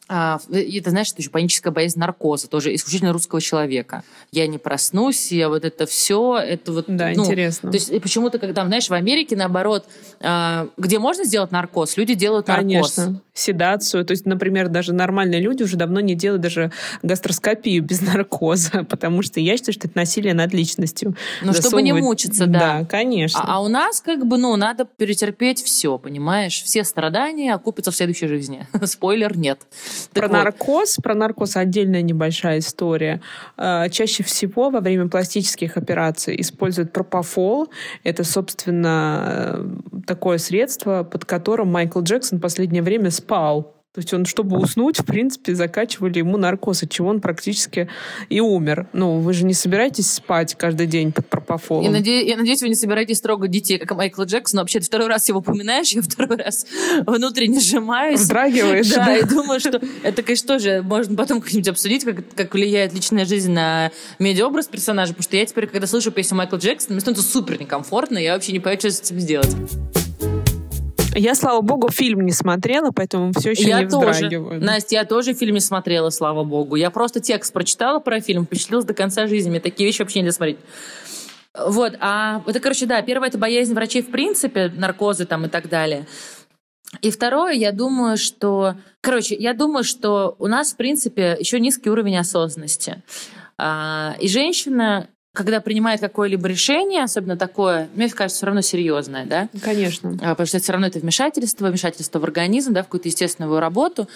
[0.07, 4.03] А, это, знаешь, это еще паническая боязнь наркоза, тоже исключительно русского человека.
[4.31, 6.85] Я не проснусь, я вот это все, это вот...
[6.87, 7.71] Да, ну, интересно.
[7.71, 9.85] То есть почему-то, когда, знаешь, в Америке, наоборот,
[10.21, 12.95] а, где можно сделать наркоз, люди делают наркоз.
[12.95, 14.05] Конечно, седацию.
[14.05, 19.21] То есть, например, даже нормальные люди уже давно не делают даже гастроскопию без наркоза, потому
[19.23, 21.15] что я считаю, что это насилие над личностью.
[21.41, 22.59] Ну, чтобы не мучиться, да.
[22.59, 23.41] Да, конечно.
[23.41, 26.61] А, а у нас как бы, ну, надо перетерпеть все, понимаешь?
[26.61, 28.67] Все страдания окупятся в следующей жизни.
[28.83, 29.59] Спойлер, нет.
[30.13, 30.43] Так про вот.
[30.43, 33.21] наркоз, про наркоз отдельная небольшая история.
[33.57, 37.69] А, чаще всего во время пластических операций используют пропофол.
[38.03, 39.65] Это, собственно, э,
[40.05, 43.73] такое средство, под которым Майкл Джексон в последнее время спал.
[43.93, 47.87] То есть он, чтобы уснуть, в принципе, закачивали ему наркоз, от чего он практически
[48.27, 48.87] и умер.
[48.91, 51.83] Ну, вы же не собираетесь спать каждый день под пропофолом.
[51.83, 52.27] Я, наде...
[52.27, 54.61] я надеюсь, вы не собираетесь трогать детей, как Майкл Джексон.
[54.61, 56.65] Вообще, ты второй раз его упоминаешь, я второй раз
[57.05, 58.21] внутренне сжимаюсь.
[58.21, 58.89] Вздрагиваешь.
[58.89, 62.95] Да, да, и думаю, что это, конечно, тоже можно потом как-нибудь обсудить, как, как влияет
[62.95, 67.01] личная жизнь на медиаобраз персонажа, потому что я теперь, когда слышу песню Майкла Джексона, мне
[67.01, 69.55] становится супер некомфортно, я вообще не понимаю, что с этим сделать.
[71.15, 74.29] Я, слава богу, фильм не смотрела, поэтому все еще я не тоже.
[74.29, 76.75] Настя, я тоже фильм не смотрела, слава богу.
[76.75, 79.49] Я просто текст прочитала про фильм, впечатлилась до конца жизни.
[79.49, 80.57] Мне такие вещи вообще нельзя смотреть.
[81.53, 85.69] Вот, а это, короче, да, первое это боязнь врачей в принципе, наркозы там и так
[85.69, 86.07] далее.
[87.01, 88.75] И второе, я думаю, что...
[89.01, 93.03] Короче, я думаю, что у нас, в принципе, еще низкий уровень осознанности.
[93.57, 99.49] А, и женщина когда принимает какое-либо решение, особенно такое, мне кажется, все равно серьезное, да?
[99.63, 100.11] Конечно.
[100.21, 103.59] А, потому что это все равно это вмешательство, вмешательство в организм, да, в какую-то естественную
[103.59, 104.07] работу.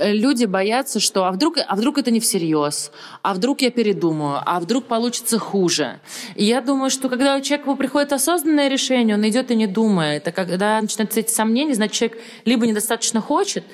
[0.00, 2.90] Люди боятся, что а вдруг, а вдруг это не всерьез,
[3.22, 6.00] а вдруг я передумаю, а вдруг получится хуже.
[6.34, 10.26] И я думаю, что когда у человека приходит осознанное решение, он идет и не думает.
[10.26, 13.64] А когда начинаются эти сомнения, значит, человек либо недостаточно хочет,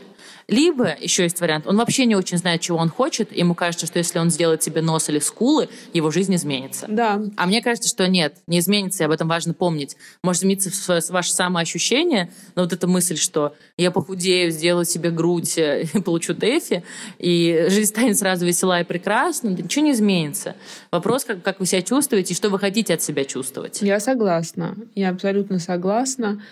[0.50, 3.98] Либо еще есть вариант, он вообще не очень знает, чего он хочет, ему кажется, что
[3.98, 6.86] если он сделает себе нос или скулы, его жизнь изменится.
[6.88, 7.22] Да.
[7.36, 9.96] А мне кажется, что нет, не изменится, и об этом важно помнить.
[10.24, 16.00] Может измениться ваше самоощущение, но вот эта мысль, что я похудею, сделаю себе грудь, и
[16.04, 16.82] получу дефи,
[17.18, 20.56] и жизнь станет сразу весела и прекрасна, ничего не изменится.
[20.90, 23.82] Вопрос, как, как вы себя чувствуете и что вы хотите от себя чувствовать.
[23.82, 24.76] Я согласна.
[24.96, 26.42] Я абсолютно согласна.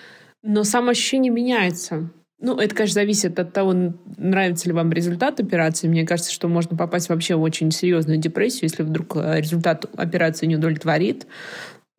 [0.45, 2.11] Но самоощущение меняется.
[2.41, 3.75] Ну, это, конечно, зависит от того,
[4.17, 5.89] нравится ли вам результат операции.
[5.89, 10.47] Мне кажется, что можно попасть вообще в очень серьезную депрессию, если вдруг э, результат операции
[10.47, 11.27] не удовлетворит.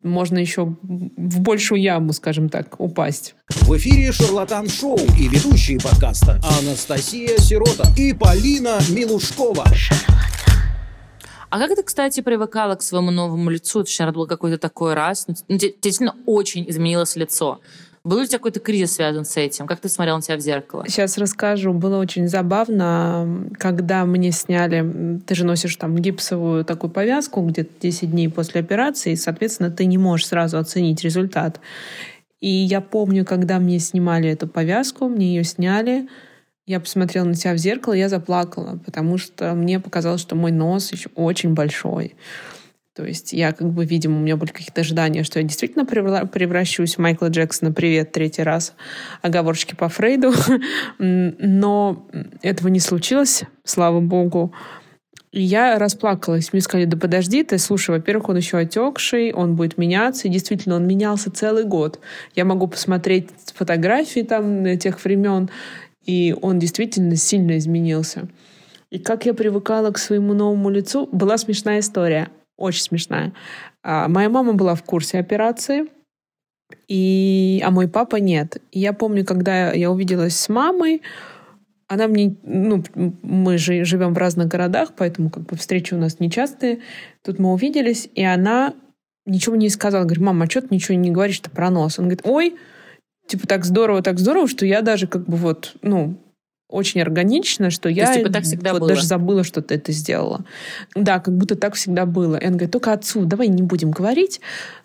[0.02, 3.34] Можно еще в большую яму, скажем так, упасть.
[3.50, 9.66] В эфире «Шарлатан Шоу» и ведущие подкаста Анастасия Сирота и Полина Милушкова.
[11.50, 13.84] А как ты, кстати, привыкала к своему новому лицу?
[13.84, 15.26] Ты, наверное, был какой-то такой раз.
[15.26, 17.60] Ну, действительно очень изменилось лицо.
[18.02, 19.66] Был ли у тебя какой-то кризис связан с этим?
[19.66, 20.84] Как ты смотрел на себя в зеркало?
[20.88, 21.74] Сейчас расскажу.
[21.74, 25.20] Было очень забавно, когда мне сняли...
[25.26, 29.84] Ты же носишь там гипсовую такую повязку где-то 10 дней после операции, и, соответственно, ты
[29.84, 31.60] не можешь сразу оценить результат.
[32.40, 36.08] И я помню, когда мне снимали эту повязку, мне ее сняли,
[36.66, 40.90] я посмотрела на себя в зеркало, я заплакала, потому что мне показалось, что мой нос
[40.92, 42.14] еще очень большой.
[43.00, 46.96] То есть я как бы, видимо, у меня были какие-то ожидания, что я действительно превращусь
[46.96, 48.74] в Майкла Джексона «Привет» третий раз.
[49.22, 50.34] Оговорочки по Фрейду.
[50.98, 52.06] Но
[52.42, 54.52] этого не случилось, слава богу.
[55.32, 56.52] Я расплакалась.
[56.52, 60.28] Мне сказали, да подожди ты, слушай, во-первых, он еще отекший, он будет меняться.
[60.28, 62.00] И действительно, он менялся целый год.
[62.34, 65.48] Я могу посмотреть фотографии там тех времен,
[66.04, 68.28] и он действительно сильно изменился.
[68.90, 72.28] И как я привыкала к своему новому лицу, была смешная история
[72.60, 73.32] очень смешная.
[73.82, 75.86] А, моя мама была в курсе операции,
[76.86, 78.62] и, а мой папа нет.
[78.70, 81.02] И я помню, когда я увиделась с мамой,
[81.88, 86.20] она мне, ну, мы же живем в разных городах, поэтому как бы встречи у нас
[86.20, 86.80] нечастые.
[87.24, 88.74] Тут мы увиделись, и она
[89.26, 90.04] ничего не сказала.
[90.04, 91.98] Говорит, мама, а что ты ничего не говоришь-то про нос?
[91.98, 92.56] Он говорит, ой,
[93.26, 96.16] типа так здорово, так здорово, что я даже как бы вот, ну,
[96.70, 98.90] очень органично, что я есть, типа, так всегда вот было.
[98.90, 100.44] даже забыла, что ты это сделала.
[100.94, 102.36] Да, как будто так всегда было.
[102.36, 104.40] И он говорит, только отцу, давай не будем говорить,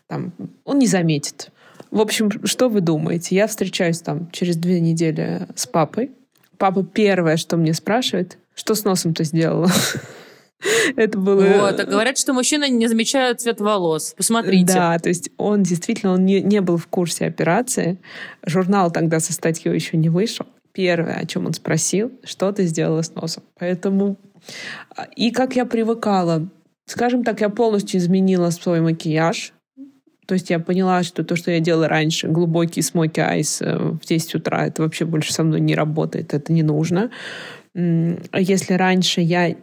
[0.07, 1.51] там, он не заметит.
[1.91, 3.35] В общем, что вы думаете?
[3.35, 6.11] Я встречаюсь там через две недели с папой.
[6.57, 9.69] Папа первое, что мне спрашивает, что с носом ты сделала?
[10.95, 11.41] Это было...
[11.41, 14.13] Вот, а говорят, что мужчины не замечают цвет волос.
[14.17, 14.73] Посмотрите.
[14.73, 17.99] Да, то есть он действительно он не, не был в курсе операции.
[18.45, 20.45] Журнал тогда со статьей еще не вышел
[20.75, 23.43] первое, о чем он спросил, что ты сделала с носом.
[23.57, 24.17] Поэтому
[24.95, 26.47] а, и как я привыкала,
[26.85, 29.53] скажем так, я полностью изменила свой макияж.
[30.27, 34.05] То есть я поняла, что то, что я делала раньше, глубокий смоки айс э, в
[34.05, 37.11] 10 утра, это вообще больше со мной не работает, это не нужно.
[37.75, 39.55] Если раньше я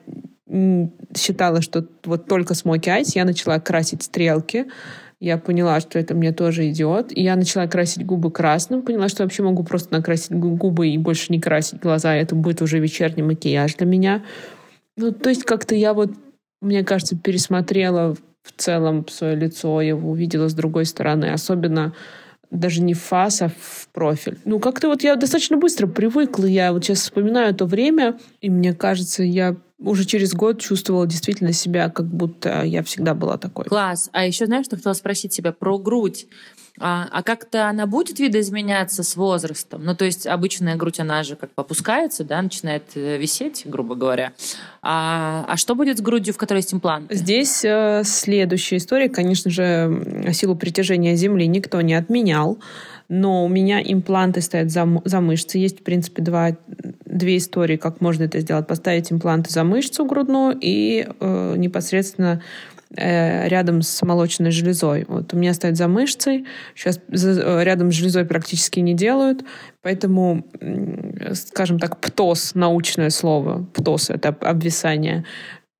[1.16, 4.66] считала, что вот только смоки айс, я начала красить стрелки,
[5.22, 7.16] я поняла, что это мне тоже идет.
[7.16, 8.82] И я начала красить губы красным.
[8.82, 12.16] Поняла, что вообще могу просто накрасить губы и больше не красить глаза.
[12.16, 14.24] Это будет уже вечерний макияж для меня.
[14.96, 16.11] Ну, то есть как-то я вот,
[16.61, 21.26] мне кажется, пересмотрела в целом свое лицо, его увидела с другой стороны.
[21.26, 21.94] Особенно
[22.50, 24.38] даже не в фас, а в профиль.
[24.44, 26.46] Ну, как-то вот я достаточно быстро привыкла.
[26.46, 29.54] Я вот сейчас вспоминаю то время, и мне кажется, я
[29.85, 33.64] уже через год чувствовала действительно себя, как будто я всегда была такой.
[33.66, 34.09] Класс.
[34.12, 36.27] А еще знаешь, что хотела спросить тебя про грудь.
[36.81, 39.85] А, а как-то она будет видоизменяться с возрастом?
[39.85, 43.95] Ну, то есть обычная грудь, она же как бы опускается, да, начинает э, висеть, грубо
[43.95, 44.33] говоря.
[44.81, 47.12] А, а что будет с грудью, в которой есть имплант?
[47.12, 49.11] Здесь э, следующая история.
[49.11, 52.59] Конечно же, силу притяжения Земли никто не отменял
[53.09, 55.59] но у меня импланты стоят за, за мышцы.
[55.59, 56.57] Есть, в принципе, два,
[57.12, 58.66] две истории, как можно это сделать.
[58.66, 62.42] Поставить импланты за мышцу грудную и э, непосредственно
[62.96, 65.05] э, рядом с молочной железой.
[65.09, 66.46] Вот у меня стоят за мышцей.
[66.75, 69.44] Сейчас за, рядом с железой практически не делают.
[69.83, 70.46] Поэтому,
[71.35, 75.25] скажем так, птоз, научное слово, птоз— это обвисание,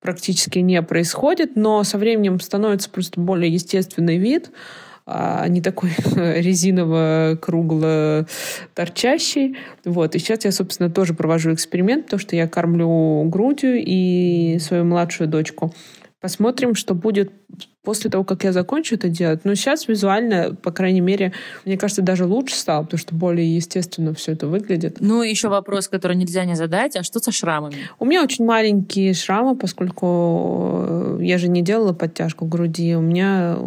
[0.01, 4.51] практически не происходит, но со временем становится просто более естественный вид—
[5.05, 8.25] а не такой резиново-кругло
[8.73, 9.55] торчащий.
[9.85, 10.15] Вот.
[10.15, 15.27] И сейчас я, собственно, тоже провожу эксперимент, потому что я кормлю грудью и свою младшую
[15.27, 15.73] дочку.
[16.21, 17.33] Посмотрим, что будет
[17.83, 19.41] после того, как я закончу это делать.
[19.43, 21.33] Но сейчас визуально, по крайней мере,
[21.65, 24.97] мне кажется, даже лучше стало, потому что более естественно все это выглядит.
[25.01, 26.95] Ну, еще вопрос, который нельзя не задать.
[26.95, 27.75] А что со шрамами?
[27.99, 32.95] У меня очень маленькие шрамы, поскольку я же не делала подтяжку груди.
[32.95, 33.57] У меня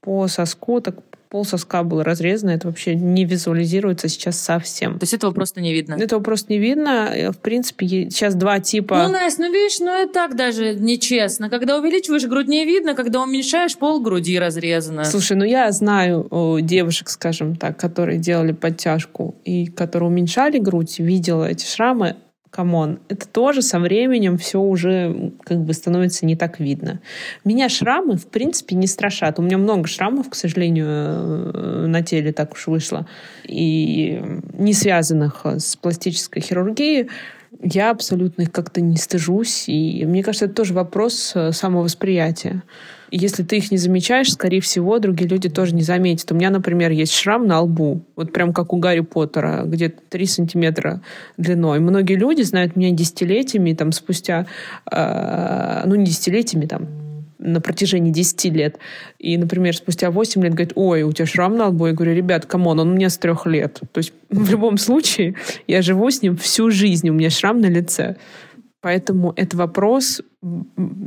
[0.00, 0.96] по соску так
[1.28, 4.98] пол соска был разрезан, это вообще не визуализируется сейчас совсем.
[4.98, 5.94] То есть этого просто не видно?
[5.94, 7.10] Этого просто не видно.
[7.12, 9.04] Э, в принципе, сейчас два типа...
[9.06, 11.50] Ну, Настя, ну видишь, ну и так даже нечестно.
[11.50, 15.04] Когда увеличиваешь грудь, не видно, когда уменьшаешь, пол груди разрезано.
[15.04, 20.98] Слушай, ну я знаю о, девушек, скажем так, которые делали подтяжку и которые уменьшали грудь,
[20.98, 22.16] видела эти шрамы,
[22.50, 27.00] come on, это тоже со временем все уже как бы становится не так видно.
[27.44, 29.38] Меня шрамы, в принципе, не страшат.
[29.38, 33.06] У меня много шрамов, к сожалению, э, на теле так уж вышло,
[33.44, 34.22] и
[34.54, 37.08] не связанных с пластической хирургией.
[37.62, 39.68] Я абсолютно их как-то не стыжусь.
[39.68, 42.62] И мне кажется, это тоже вопрос э, самовосприятия.
[43.10, 46.30] Если ты их не замечаешь, скорее всего, другие люди тоже не заметят.
[46.32, 50.26] У меня, например, есть шрам на лбу, вот прям как у Гарри Поттера, где-то 3
[50.26, 51.00] сантиметра
[51.36, 51.80] длиной.
[51.80, 54.46] Многие люди знают меня десятилетиями, там, спустя,
[54.90, 56.88] э, ну, не десятилетиями, там,
[57.38, 58.78] на протяжении 10 лет.
[59.18, 61.86] И, например, спустя 8 лет говорит, ой, у тебя шрам на лбу.
[61.86, 63.80] Я говорю, ребят, come on, он у меня с трех лет.
[63.92, 65.34] То есть в любом случае
[65.66, 68.16] я живу с ним всю жизнь, у меня шрам на лице.
[68.80, 70.20] Поэтому это вопрос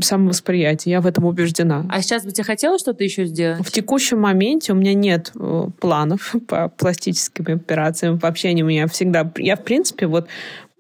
[0.02, 0.92] самовосприятия.
[0.92, 1.86] Я в этом убеждена.
[1.90, 3.66] А сейчас бы тебе хотелось что-то еще сделать?
[3.66, 8.18] В текущем моменте у меня нет э, планов по пластическим операциям.
[8.18, 9.32] Вообще они у меня всегда...
[9.38, 10.28] Я, в принципе, вот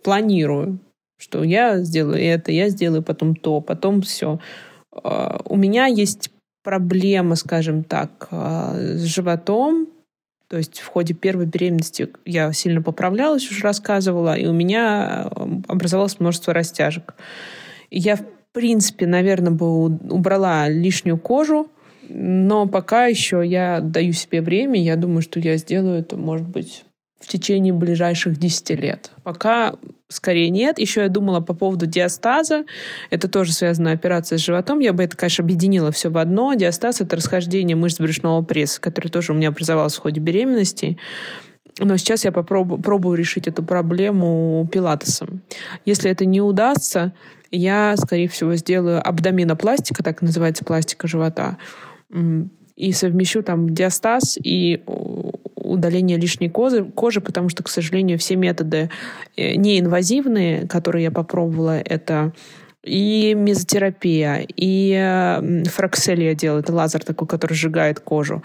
[0.03, 0.79] планирую,
[1.17, 4.39] что я сделаю это, я сделаю потом то, потом все.
[4.91, 6.29] Э, у меня есть
[6.61, 9.87] проблема, скажем так, э, с животом,
[10.51, 15.45] то есть в ходе первой беременности я сильно поправлялась, уже рассказывала, и у меня э,
[15.69, 17.15] образовалось множество растяжек.
[17.89, 21.71] Я, в принципе, наверное, бы убрала лишнюю кожу,
[22.09, 24.77] но пока еще я даю себе время.
[24.83, 26.83] Я думаю, что я сделаю это, может быть,
[27.21, 29.11] в течение ближайших 10 лет.
[29.23, 29.75] Пока
[30.07, 30.79] скорее нет.
[30.79, 32.65] Еще я думала по поводу диастаза.
[33.09, 34.79] Это тоже связана операция с животом.
[34.79, 36.53] Я бы это, конечно, объединила все в одно.
[36.53, 40.97] Диастаз— это расхождение мышц брюшного пресса, который тоже у меня образовался в ходе беременности.
[41.79, 45.41] Но сейчас я попробую пробую решить эту проблему пилатесом.
[45.85, 47.13] Если это не удастся,
[47.49, 51.57] я, скорее всего, сделаю абдоминопластика, так называется пластика живота,
[52.75, 54.83] и совмещу там диастаз и
[55.71, 58.89] удаление лишней кожи, кожи, потому что, к сожалению, все методы
[59.37, 62.33] э, неинвазивные, которые я попробовала, это
[62.83, 68.41] и мезотерапия, и фракселия делает, лазер такой, который сжигает кожу.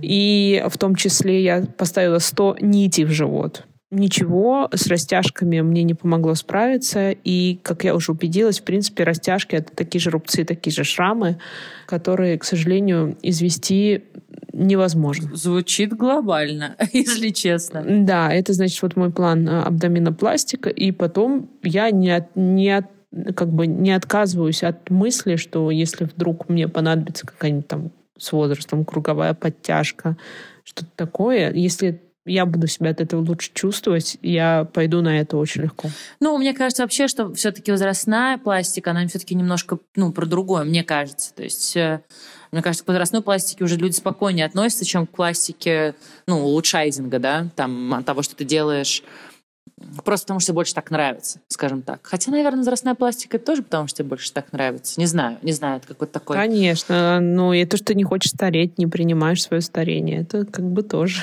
[0.00, 3.64] И в том числе я поставила 100 нитей в живот.
[3.90, 7.10] Ничего с растяжками мне не помогло справиться.
[7.10, 11.38] И, как я уже убедилась, в принципе, растяжки— это такие же рубцы, такие же шрамы,
[11.86, 14.04] которые, к сожалению, извести
[14.52, 15.34] невозможно.
[15.34, 17.84] Звучит глобально, если честно.
[17.84, 20.70] Да, это значит вот мой план а, абдоминопластика.
[20.70, 22.86] И потом я не, от, не от
[23.34, 28.84] как бы не отказываюсь от мысли, что если вдруг мне понадобится какая-нибудь там с возрастом
[28.84, 30.16] круговая подтяжка,
[30.62, 35.62] что-то такое, если я буду себя от этого лучше чувствовать, я пойду на это очень
[35.62, 35.88] легко.
[36.20, 40.84] Ну, мне кажется вообще, что все-таки возрастная пластика, она все-таки немножко, ну, про другое, мне
[40.84, 41.34] кажется.
[41.34, 42.02] То есть, э,
[42.52, 45.94] мне кажется, к возрастной пластике уже люди спокойнее относятся, чем к пластике,
[46.26, 49.02] ну, улучшайзинга, да, там, от того, что ты делаешь
[50.04, 52.00] Просто потому, что тебе больше так нравится, скажем так.
[52.02, 55.00] Хотя, наверное, возрастная пластика тоже потому, что тебе больше так нравится.
[55.00, 56.36] Не знаю, не знаю, это какой-то такой...
[56.36, 60.66] Конечно, ну и то, что ты не хочешь стареть, не принимаешь свое старение, это как
[60.66, 61.22] бы тоже.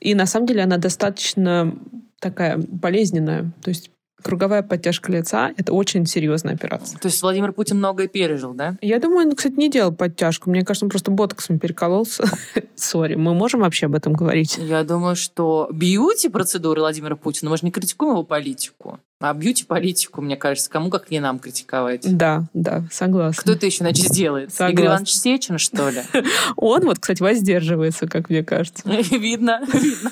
[0.00, 1.74] И на самом деле она достаточно
[2.20, 3.52] такая болезненная.
[3.62, 3.90] То есть
[4.22, 6.98] Круговая подтяжка лица— это очень серьезная операция.
[6.98, 8.76] То есть Владимир Путин многое пережил, да?
[8.80, 10.50] Я думаю, он, кстати, не делал подтяжку.
[10.50, 12.24] Мне кажется, он просто ботоксом перекололся.
[12.74, 14.58] Сори, мы можем вообще об этом говорить?
[14.58, 18.98] Я думаю, что бьюти-процедуры Владимира Путина, мы же не критикуем его политику.
[19.20, 22.02] А бьюти-политику, мне кажется, кому как не нам критиковать.
[22.16, 23.42] Да, да, согласна.
[23.42, 24.52] Кто это еще, значит, сделает?
[24.54, 24.72] Согласна.
[24.72, 26.02] Игорь Иванович Сечин, что ли?
[26.56, 28.84] Он вот, кстати, воздерживается, как мне кажется.
[29.10, 30.10] Видно, видно.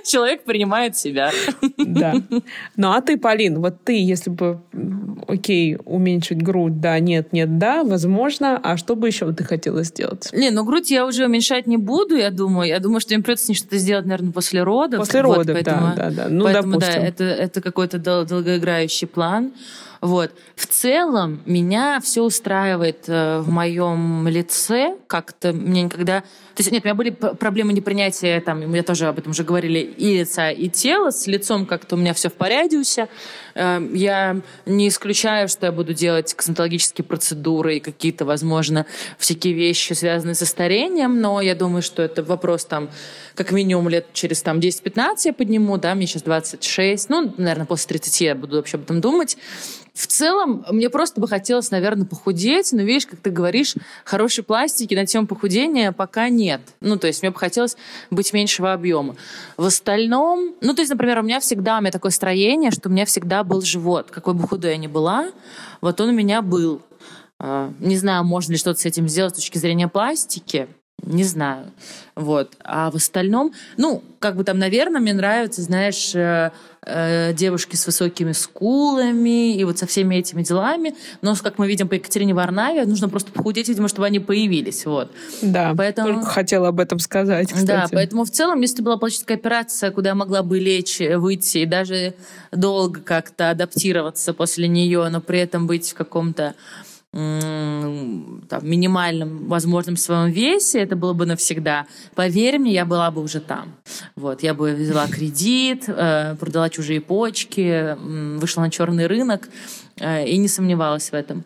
[0.04, 1.32] Человек принимает себя.
[1.76, 2.14] Да.
[2.76, 4.60] Ну, а ты, Полин, вот ты, если бы,
[5.26, 10.28] окей, уменьшить грудь, да, нет, нет, да, возможно, а что бы еще ты хотела сделать?
[10.32, 12.68] Не, ну грудь я уже уменьшать не буду, я думаю.
[12.68, 15.00] Я думаю, что им придется что-то сделать, наверное, после родов.
[15.00, 16.26] После родов, да, да, да.
[16.28, 17.00] Ну, поэтому, допустим.
[17.00, 17.98] да, это, это какой-то
[18.36, 19.52] долгоиграющий план.
[20.00, 20.32] Вот.
[20.54, 24.96] В целом меня все устраивает э, в моем лице.
[25.06, 26.22] Как-то мне никогда...
[26.56, 29.78] То есть, нет, у меня были проблемы непринятия, там, мы тоже об этом уже говорили,
[29.78, 31.10] и лица, и тела.
[31.10, 32.56] С лицом как-то у меня все в порядке.
[33.54, 38.86] Э, я не исключаю, что я буду делать косметологические процедуры и какие-то, возможно,
[39.18, 42.88] всякие вещи, связанные со старением, но я думаю, что это вопрос там
[43.36, 47.88] как минимум лет через там 10-15 я подниму, да, мне сейчас 26, ну, наверное, после
[47.88, 49.36] 30 я буду вообще об этом думать.
[49.92, 54.94] в целом, мне просто бы хотелось, наверное, похудеть, но видишь, как ты говоришь, хорошей пластики
[54.94, 56.60] на тему похудения пока нет.
[56.80, 57.76] Ну, то есть мне бы хотелось
[58.10, 59.16] быть меньшего объема.
[59.56, 62.92] В остальном, ну, то есть, например, у меня всегда, у меня такое строение, что у
[62.92, 64.10] меня всегда был живот.
[64.10, 65.32] Какой бы худой я ни была,
[65.80, 66.82] вот он у меня был.
[67.38, 70.68] А, не знаю, можно ли что-то с этим сделать с точки зрения пластики.
[71.02, 71.66] Не знаю.
[72.16, 72.54] Вот.
[72.64, 76.50] А в остальном, ну, как бы там, наверное, мне нравятся, знаешь, э,
[76.82, 80.94] э, девушки с высокими скулами и вот со всеми этими делами.
[81.20, 84.86] Но, как мы видим по Екатерине Варнаве, нужно просто похудеть, видимо, чтобы они появились.
[84.86, 85.12] Вот.
[85.42, 86.14] Да, поэтому...
[86.14, 87.66] только хотела об этом сказать, кстати.
[87.66, 91.66] Да, поэтому в целом, если была пластическая операция, куда я могла бы лечь, выйти и
[91.66, 92.14] даже
[92.50, 96.54] долго как-то адаптироваться после нее, но при этом быть в каком-то
[97.16, 101.86] там, минимальном возможном своем весе, это было бы навсегда.
[102.14, 103.74] Поверь мне, я была бы уже там.
[104.16, 107.96] Вот, я бы взяла кредит, э, продала чужие почки,
[108.38, 109.48] вышла на черный рынок
[109.98, 111.44] э, и не сомневалась в этом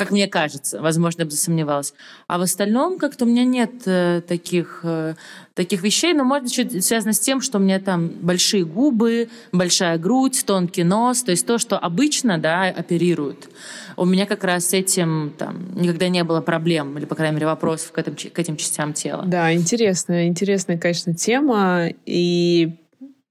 [0.00, 0.80] как мне кажется.
[0.80, 1.92] Возможно, я бы засомневалась.
[2.26, 5.14] А в остальном как-то у меня нет э, таких, э,
[5.52, 9.28] таких вещей, но, может быть, чуть связано с тем, что у меня там большие губы,
[9.52, 13.50] большая грудь, тонкий нос, то есть то, что обычно, да, оперируют.
[13.98, 17.46] У меня как раз с этим там никогда не было проблем, или, по крайней мере,
[17.48, 19.24] вопросов к этим, к этим частям тела.
[19.26, 21.88] Да, интересная, интересная, конечно, тема.
[22.06, 22.78] И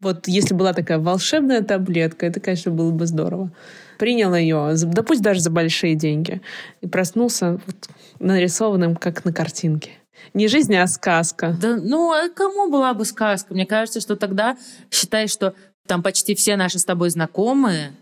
[0.01, 3.51] вот если была такая волшебная таблетка, это, конечно, было бы здорово
[3.99, 6.41] принял ее, да пусть даже за большие деньги,
[6.81, 7.89] и проснулся вот
[8.19, 9.91] нарисованным, как на картинке.
[10.33, 11.55] Не жизнь, а сказка.
[11.61, 13.53] Да, ну, а кому была бы сказка?
[13.53, 14.57] Мне кажется, что тогда
[14.89, 15.53] считай, что
[15.87, 17.93] там почти все наши с тобой знакомые,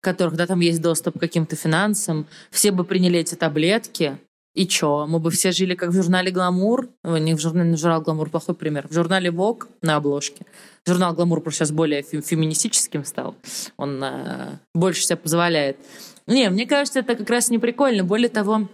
[0.00, 4.18] которых да, там есть доступ к каким-то финансам, все бы приняли эти таблетки,
[4.54, 5.06] и чё?
[5.06, 6.88] Мы бы все жили как в журнале «Гламур».
[7.04, 8.88] Не в журнале «Журнал Гламур» плохой пример.
[8.88, 10.46] В журнале «Вог» на обложке.
[10.88, 13.36] Журнал «Гламур» просто сейчас более фем феминистическим стал.
[13.76, 15.76] Он э, больше себя позволяет.
[16.26, 18.04] Не, мне кажется, это как раз не прикольно.
[18.04, 18.68] Более того,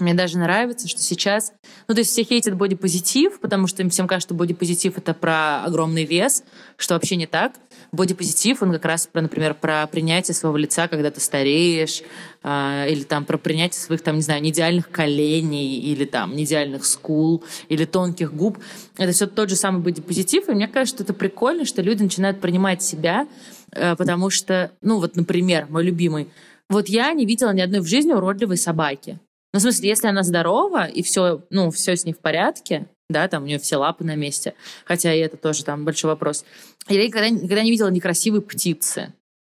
[0.00, 1.52] мне даже нравится, что сейчас...
[1.88, 5.64] Ну, то есть все хейтят бодипозитив, потому что им всем кажется, что бодипозитив— это про
[5.64, 6.44] огромный вес,
[6.76, 7.54] что вообще не так.
[7.90, 12.02] Бодипозитив, он как раз, про, например, про принятие своего лица, когда ты стареешь,
[12.42, 17.44] э, или там про принятие своих, там, не знаю, неидеальных коленей, или там неидеальных скул,
[17.68, 18.58] или тонких губ.
[18.98, 22.40] Это все тот же самый бодипозитив, и мне кажется, что это прикольно, что люди начинают
[22.40, 23.26] принимать себя,
[23.72, 26.28] э, потому что, ну, вот, например, мой любимый,
[26.68, 29.18] вот я не видела ни одной в жизни уродливой собаки.
[29.52, 33.26] Ну, в смысле, если она здорова и все, ну, все с ней в порядке, да,
[33.28, 36.44] там у нее все лапы на месте, хотя и это тоже там большой вопрос.
[36.88, 39.14] Я никогда, никогда не видела некрасивой птицы.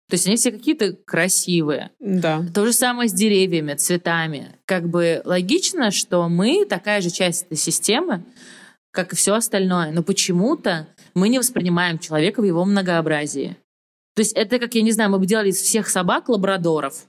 [0.09, 1.91] То есть они все какие-то красивые.
[2.01, 2.43] Да.
[2.55, 4.57] То же самое с деревьями, цветами.
[4.65, 8.25] Как бы логично, что мы такая же часть этой системы,
[8.91, 9.93] как и все остальное.
[9.93, 13.57] Но почему-то мы не воспринимаем человека в его многообразии.
[14.15, 17.07] То есть это как, я не знаю, мы бы делали из всех собак лабрадоров,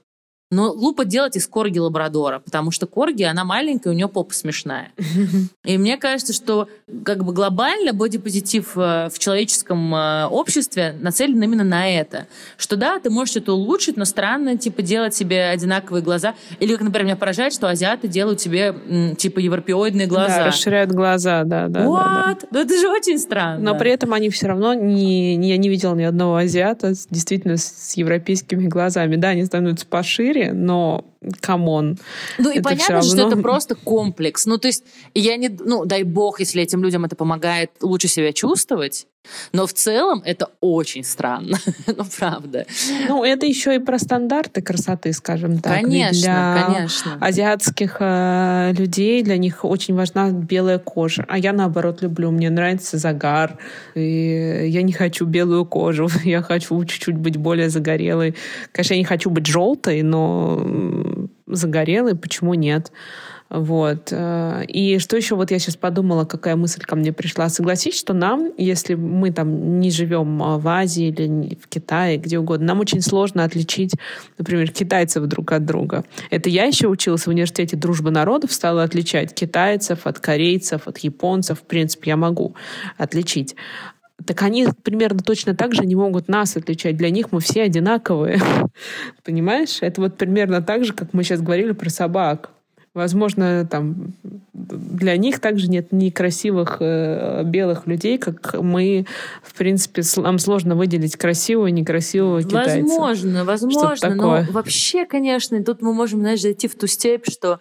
[0.50, 4.92] но глупо делать из корги лабрадора, потому что корги, она маленькая, у нее попа смешная.
[5.64, 6.68] И мне кажется, что
[7.04, 12.26] как бы глобально бодипозитив э, в человеческом э, обществе нацелен именно на это.
[12.56, 16.34] Что да, ты можешь это улучшить, но странно, типа, делать себе одинаковые глаза.
[16.58, 20.38] Или, как, например, меня поражает, что азиаты делают себе, типа, европеоидные глаза.
[20.38, 21.84] Да, расширяют глаза, да, да.
[21.84, 22.40] What?
[22.42, 22.60] Да, да.
[22.62, 23.72] Это же очень странно.
[23.72, 25.50] Но при этом они все равно не, не...
[25.50, 29.16] Я не видела ни одного азиата действительно с европейскими глазами.
[29.16, 31.04] Да, они становятся пошире, мире, но
[31.40, 31.98] come on.
[32.38, 33.10] Ну и понятно, равно...
[33.10, 34.46] что это просто комплекс.
[34.46, 34.84] Ну то есть
[35.14, 39.06] я не, ну дай бог, если этим людям это помогает лучше себя чувствовать,
[39.52, 42.66] но в целом это очень странно, ну правда.
[43.08, 45.74] Ну это еще и про стандарты красоты, скажем так.
[45.74, 47.18] Конечно, Ведь для конечно.
[47.20, 52.98] азиатских э, людей для них очень важна белая кожа, а я наоборот люблю, мне нравится
[52.98, 53.58] загар,
[53.94, 58.34] и я не хочу белую кожу, я хочу чуть-чуть быть более загорелой.
[58.72, 62.92] Конечно, я не хочу быть желтой, но загорелый, почему нет?
[63.50, 64.12] Вот.
[64.12, 67.48] Э, и что еще, вот я сейчас подумала, какая мысль ко мне пришла.
[67.48, 72.38] Согласись, что нам, если мы там не живем а, в Азии или в Китае, где
[72.38, 73.94] угодно, нам очень сложно отличить,
[74.38, 76.04] например, китайцев друг от друга.
[76.30, 81.58] Это я еще училась в университете дружбы народов, стала отличать китайцев от корейцев, от японцев.
[81.58, 82.54] В принципе, я могу
[82.96, 83.56] отличить
[84.26, 86.96] так они примерно точно так же не могут нас отличать.
[86.96, 88.38] Для них мы все одинаковые.
[89.24, 89.78] Понимаешь?
[89.80, 92.50] Это вот примерно так же, как мы сейчас говорили про собак.
[92.92, 94.14] Возможно, там
[94.52, 99.06] для них также нет некрасивых э, белых людей, как мы,
[99.44, 102.80] в принципе, нам сложно выделить красивого и некрасивого китайца.
[102.80, 104.14] Возможно, возможно.
[104.14, 107.60] Но вообще, конечно, тут мы можем, знаешь, зайти в ту степь, что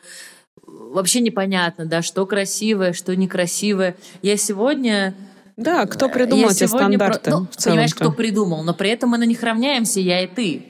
[0.65, 3.95] вообще непонятно, да, что красивое, что некрасивое.
[4.23, 5.13] Я сегодня
[5.59, 7.31] да, кто придумал я эти стандарты?
[7.31, 7.39] Про...
[7.41, 10.68] Ну, понимаешь, кто придумал, но при этом мы на них равняемся, я и ты.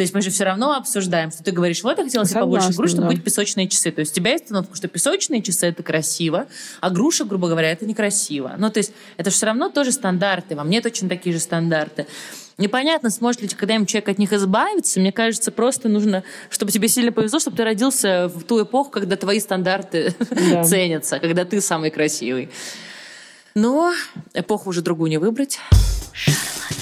[0.00, 2.72] То есть мы же все равно обсуждаем, что ты говоришь, вот я хотела себе побольше
[2.72, 3.08] груш, чтобы да.
[3.10, 3.90] быть песочные часы.
[3.90, 6.46] То есть у тебя есть установка, что песочные часы это красиво,
[6.80, 8.54] а груша, грубо говоря, это некрасиво.
[8.56, 10.56] Ну, то есть это все равно тоже стандарты.
[10.56, 12.06] Во мне точно такие же стандарты.
[12.56, 15.00] Непонятно, сможет ли когда-нибудь человек от них избавиться.
[15.00, 19.16] Мне кажется, просто нужно, чтобы тебе сильно повезло, чтобы ты родился в ту эпоху, когда
[19.16, 20.64] твои стандарты Да.
[20.64, 22.48] ценятся, когда ты самый красивый.
[23.54, 23.92] Но
[24.32, 25.58] эпоху уже другую не выбрать.
[26.14, 26.79] К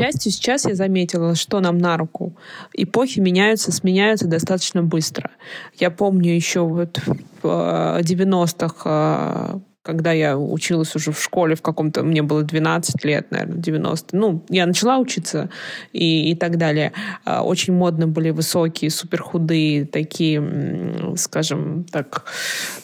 [0.00, 2.34] счастью, сейчас я заметила, что нам на руку.
[2.74, 5.30] Эпохи меняются, сменяются достаточно быстро.
[5.78, 7.00] Я помню еще вот
[7.42, 9.58] в э, 90-х, э,
[9.90, 14.16] когда я училась уже в школе в каком-то, мне было 12 лет, наверное, 90.
[14.16, 15.50] Ну, я начала учиться
[15.92, 16.92] и, и так далее.
[17.24, 22.24] А, Очень модно были высокие, суперхудые, такие, скажем так...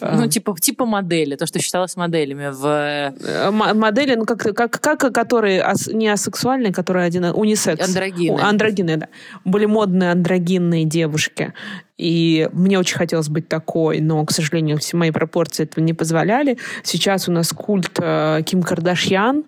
[0.01, 2.67] э, Ну, типа, типа модели, то, что считалось моделями в...
[2.67, 3.13] э,
[3.49, 7.89] м- модели, ну, как, как, как которые ас- не асексуальные, которые один, унисекс.
[7.89, 8.41] Андрогины.
[8.41, 9.09] Андрогины, да.
[9.45, 11.53] Были модные андрогинные девушки.
[11.99, 16.59] И мне очень хотелось быть такой, но, к сожалению, все мои пропорции этого не позволяли.
[16.83, 19.45] Сейчас у нас культ э, Ким Кардашьян.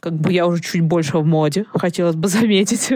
[0.00, 2.90] Как бы я уже чуть больше в моде, хотелось бы заметить.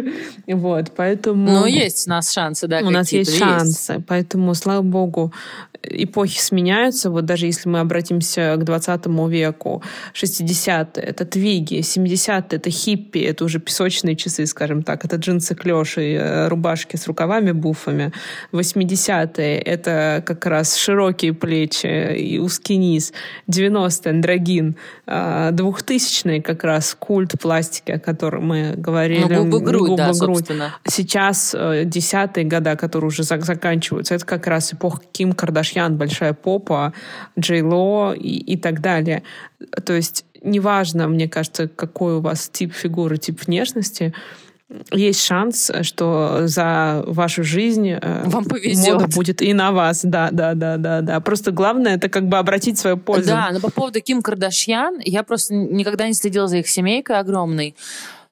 [0.48, 1.48] Вот, поэтому...
[1.48, 5.32] Ну, есть у нас шансы, да, У нас есть шансы, поэтому, слава богу,
[5.82, 7.10] эпохи сменяются.
[7.10, 9.82] Вот даже если мы обратимся к 20 веку,
[10.14, 16.14] 60-е— это твиги, 70-е— это хиппи, это уже песочные часы, скажем так, это джинсы клёши,
[16.14, 18.12] э, рубашки с рукавами, буфами.
[18.96, 23.12] 80-е— это как раз широкие плечи и узкий низ.
[23.48, 24.76] 90-е— андрогин.
[25.06, 29.34] А 2000-е как раз культ пластики, о котором мы говорили.
[29.34, 30.36] Ну, губы грудь, да, Губы-грудь.
[30.38, 30.74] собственно.
[30.86, 36.32] Сейчас э, десятые года, которые уже зак- заканчиваются, это как раз эпоха Ким Кардашьян, большая
[36.32, 36.92] попа,
[37.38, 39.22] Джей Ло и, и так далее.
[39.84, 44.14] То есть неважно, мне кажется, какой у вас тип фигуры, тип внешности,
[44.90, 48.94] есть шанс, что за вашу жизнь э, Вам повезет.
[48.94, 50.04] мода будет и на вас.
[50.04, 51.20] Да, да, да, да, да.
[51.20, 53.28] Просто главное это как бы обратить свою пользу.
[53.28, 57.76] Да, но по поводу Ким Кардашьян, я просто никогда не следила за их семейкой огромной.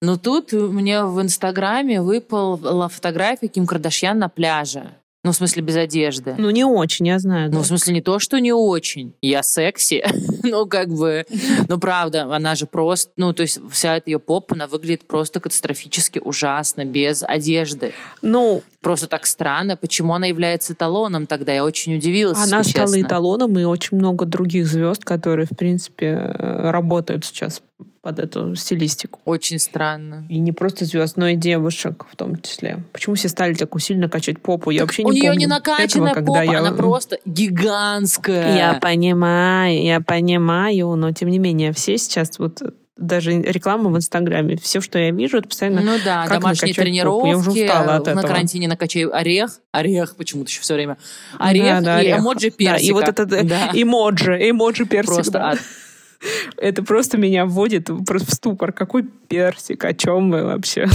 [0.00, 4.90] Но тут мне в Инстаграме выпала фотография Ким Кардашьян на пляже.
[5.24, 6.34] Ну, в смысле, без одежды.
[6.36, 7.50] Ну, не очень, я знаю.
[7.50, 7.62] Ну, да.
[7.62, 9.14] в смысле, не то, что не очень.
[9.22, 10.04] Я секси.
[10.42, 11.24] ну, как бы...
[11.66, 13.10] Ну, правда, она же просто...
[13.16, 17.94] Ну, то есть вся эта ее попа, она выглядит просто катастрофически ужасно, без одежды.
[18.20, 21.52] Ну, Просто так странно, почему она является эталоном тогда.
[21.52, 23.00] Я очень удивилась, Она стала честно.
[23.00, 27.62] эталоном, и очень много других звезд, которые, в принципе, э, работают сейчас
[28.02, 29.18] под эту стилистику.
[29.24, 30.26] Очень странно.
[30.28, 32.84] И не просто звезд, но и девушек в том числе.
[32.92, 34.70] Почему все стали так усильно качать попу?
[34.70, 36.58] Я вообще не У нее помню не накачанная этого, попа, я...
[36.60, 38.56] она просто гигантская.
[38.56, 42.60] Я понимаю, я понимаю, но тем не менее все сейчас вот
[42.96, 46.84] даже реклама в Инстаграме, все, что я вижу, это постоянно Ну да, как домашние попу.
[46.84, 47.28] тренировки.
[47.28, 48.26] Я уже устала от на этого.
[48.26, 49.58] карантине накачаю орех.
[49.72, 50.96] Орех почему-то еще все время.
[51.38, 52.20] Орех Да, да, и орех.
[52.20, 52.86] эмоджи Да, персика.
[52.88, 53.70] и вот это э, Да.
[53.72, 55.12] эмоджи, эмоджи персик.
[55.14, 55.50] Просто да.
[55.50, 55.58] ад.
[56.56, 58.72] Это просто меня вводит просто в ступор.
[58.72, 59.84] Какой персик?
[59.84, 60.86] О чем мы вообще?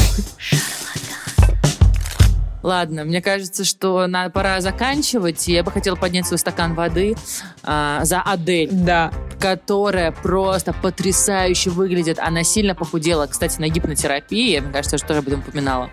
[2.62, 5.48] Ладно, мне кажется, что на, пора заканчивать.
[5.48, 7.16] Я бы хотела поднять свой стакан воды
[7.64, 9.12] а, за Адель, Да.
[9.40, 12.20] которая просто потрясающе выглядит.
[12.20, 14.60] Она сильно похудела, кстати, на гипнотерапии.
[14.60, 15.90] Мне кажется, я же тоже об этом упоминала.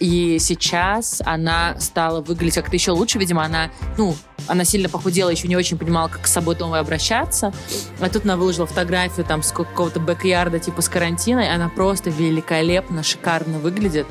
[0.00, 3.18] И сейчас она стала выглядеть как-то еще лучше.
[3.18, 4.16] Видимо, она, ну,
[4.48, 7.52] она сильно похудела, еще не очень понимала, как с собой новой обращаться.
[8.00, 12.10] А тут она выложила фотографию там с какого-то бэк-ярда, типа с карантина, и она просто
[12.10, 14.06] великолепно, шикарно выглядит.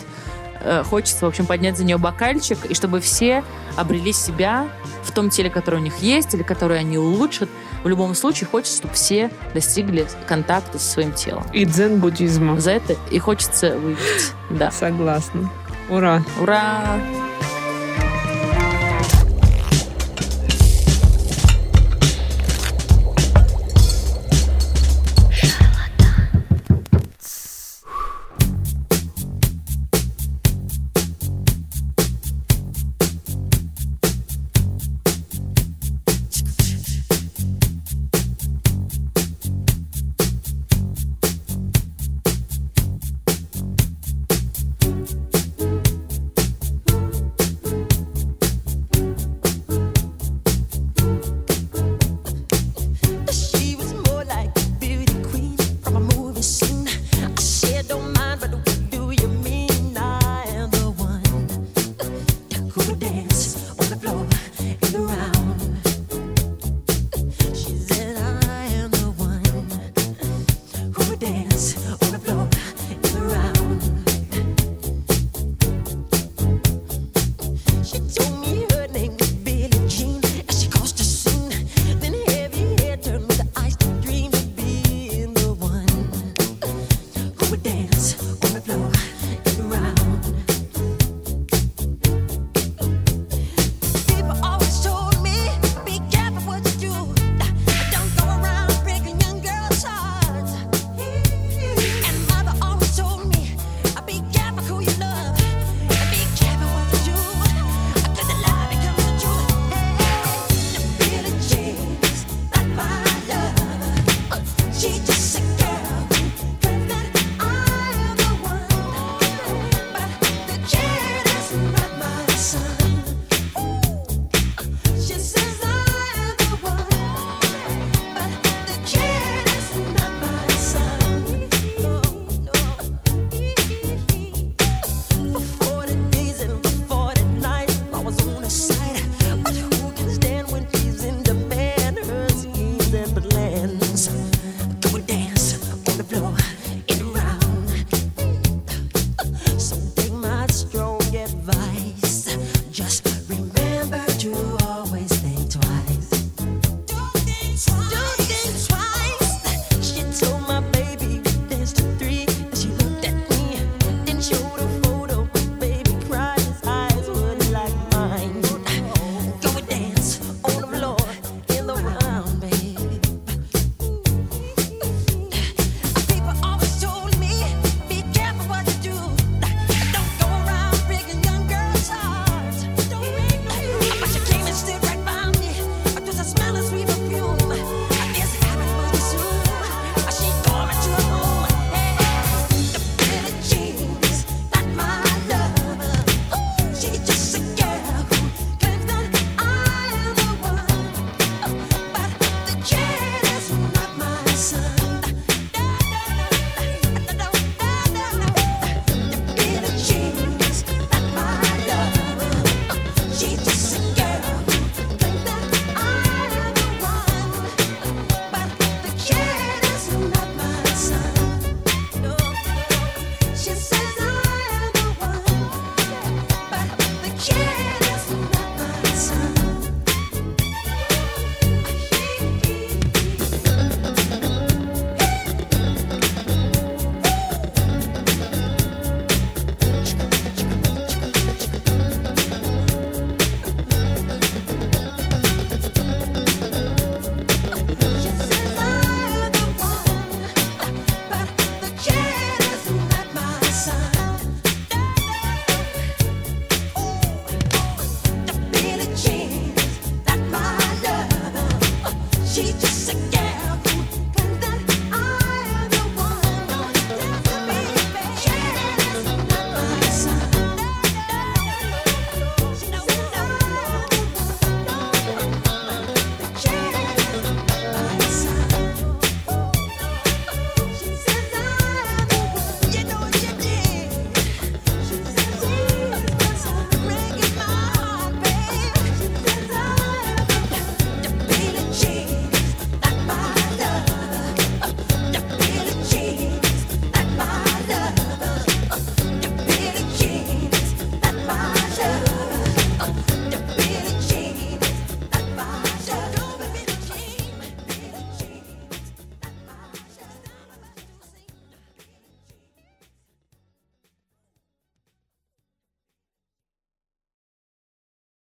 [0.64, 3.44] Э, Хочется, в общем, поднять за нее бокальчик, и чтобы все
[3.76, 4.68] обрели себя
[5.04, 7.50] в том теле, которое у них есть, или которое они улучшат.
[7.84, 11.46] В любом случае, хочется, чтобы все достигли контакта со своим телом.
[11.52, 12.60] И дзен-буддизма.
[12.60, 14.34] За это и хочется выпить.
[14.50, 14.72] Да.
[14.72, 15.50] Согласна.
[15.90, 16.24] Ура.
[16.40, 16.98] Ура!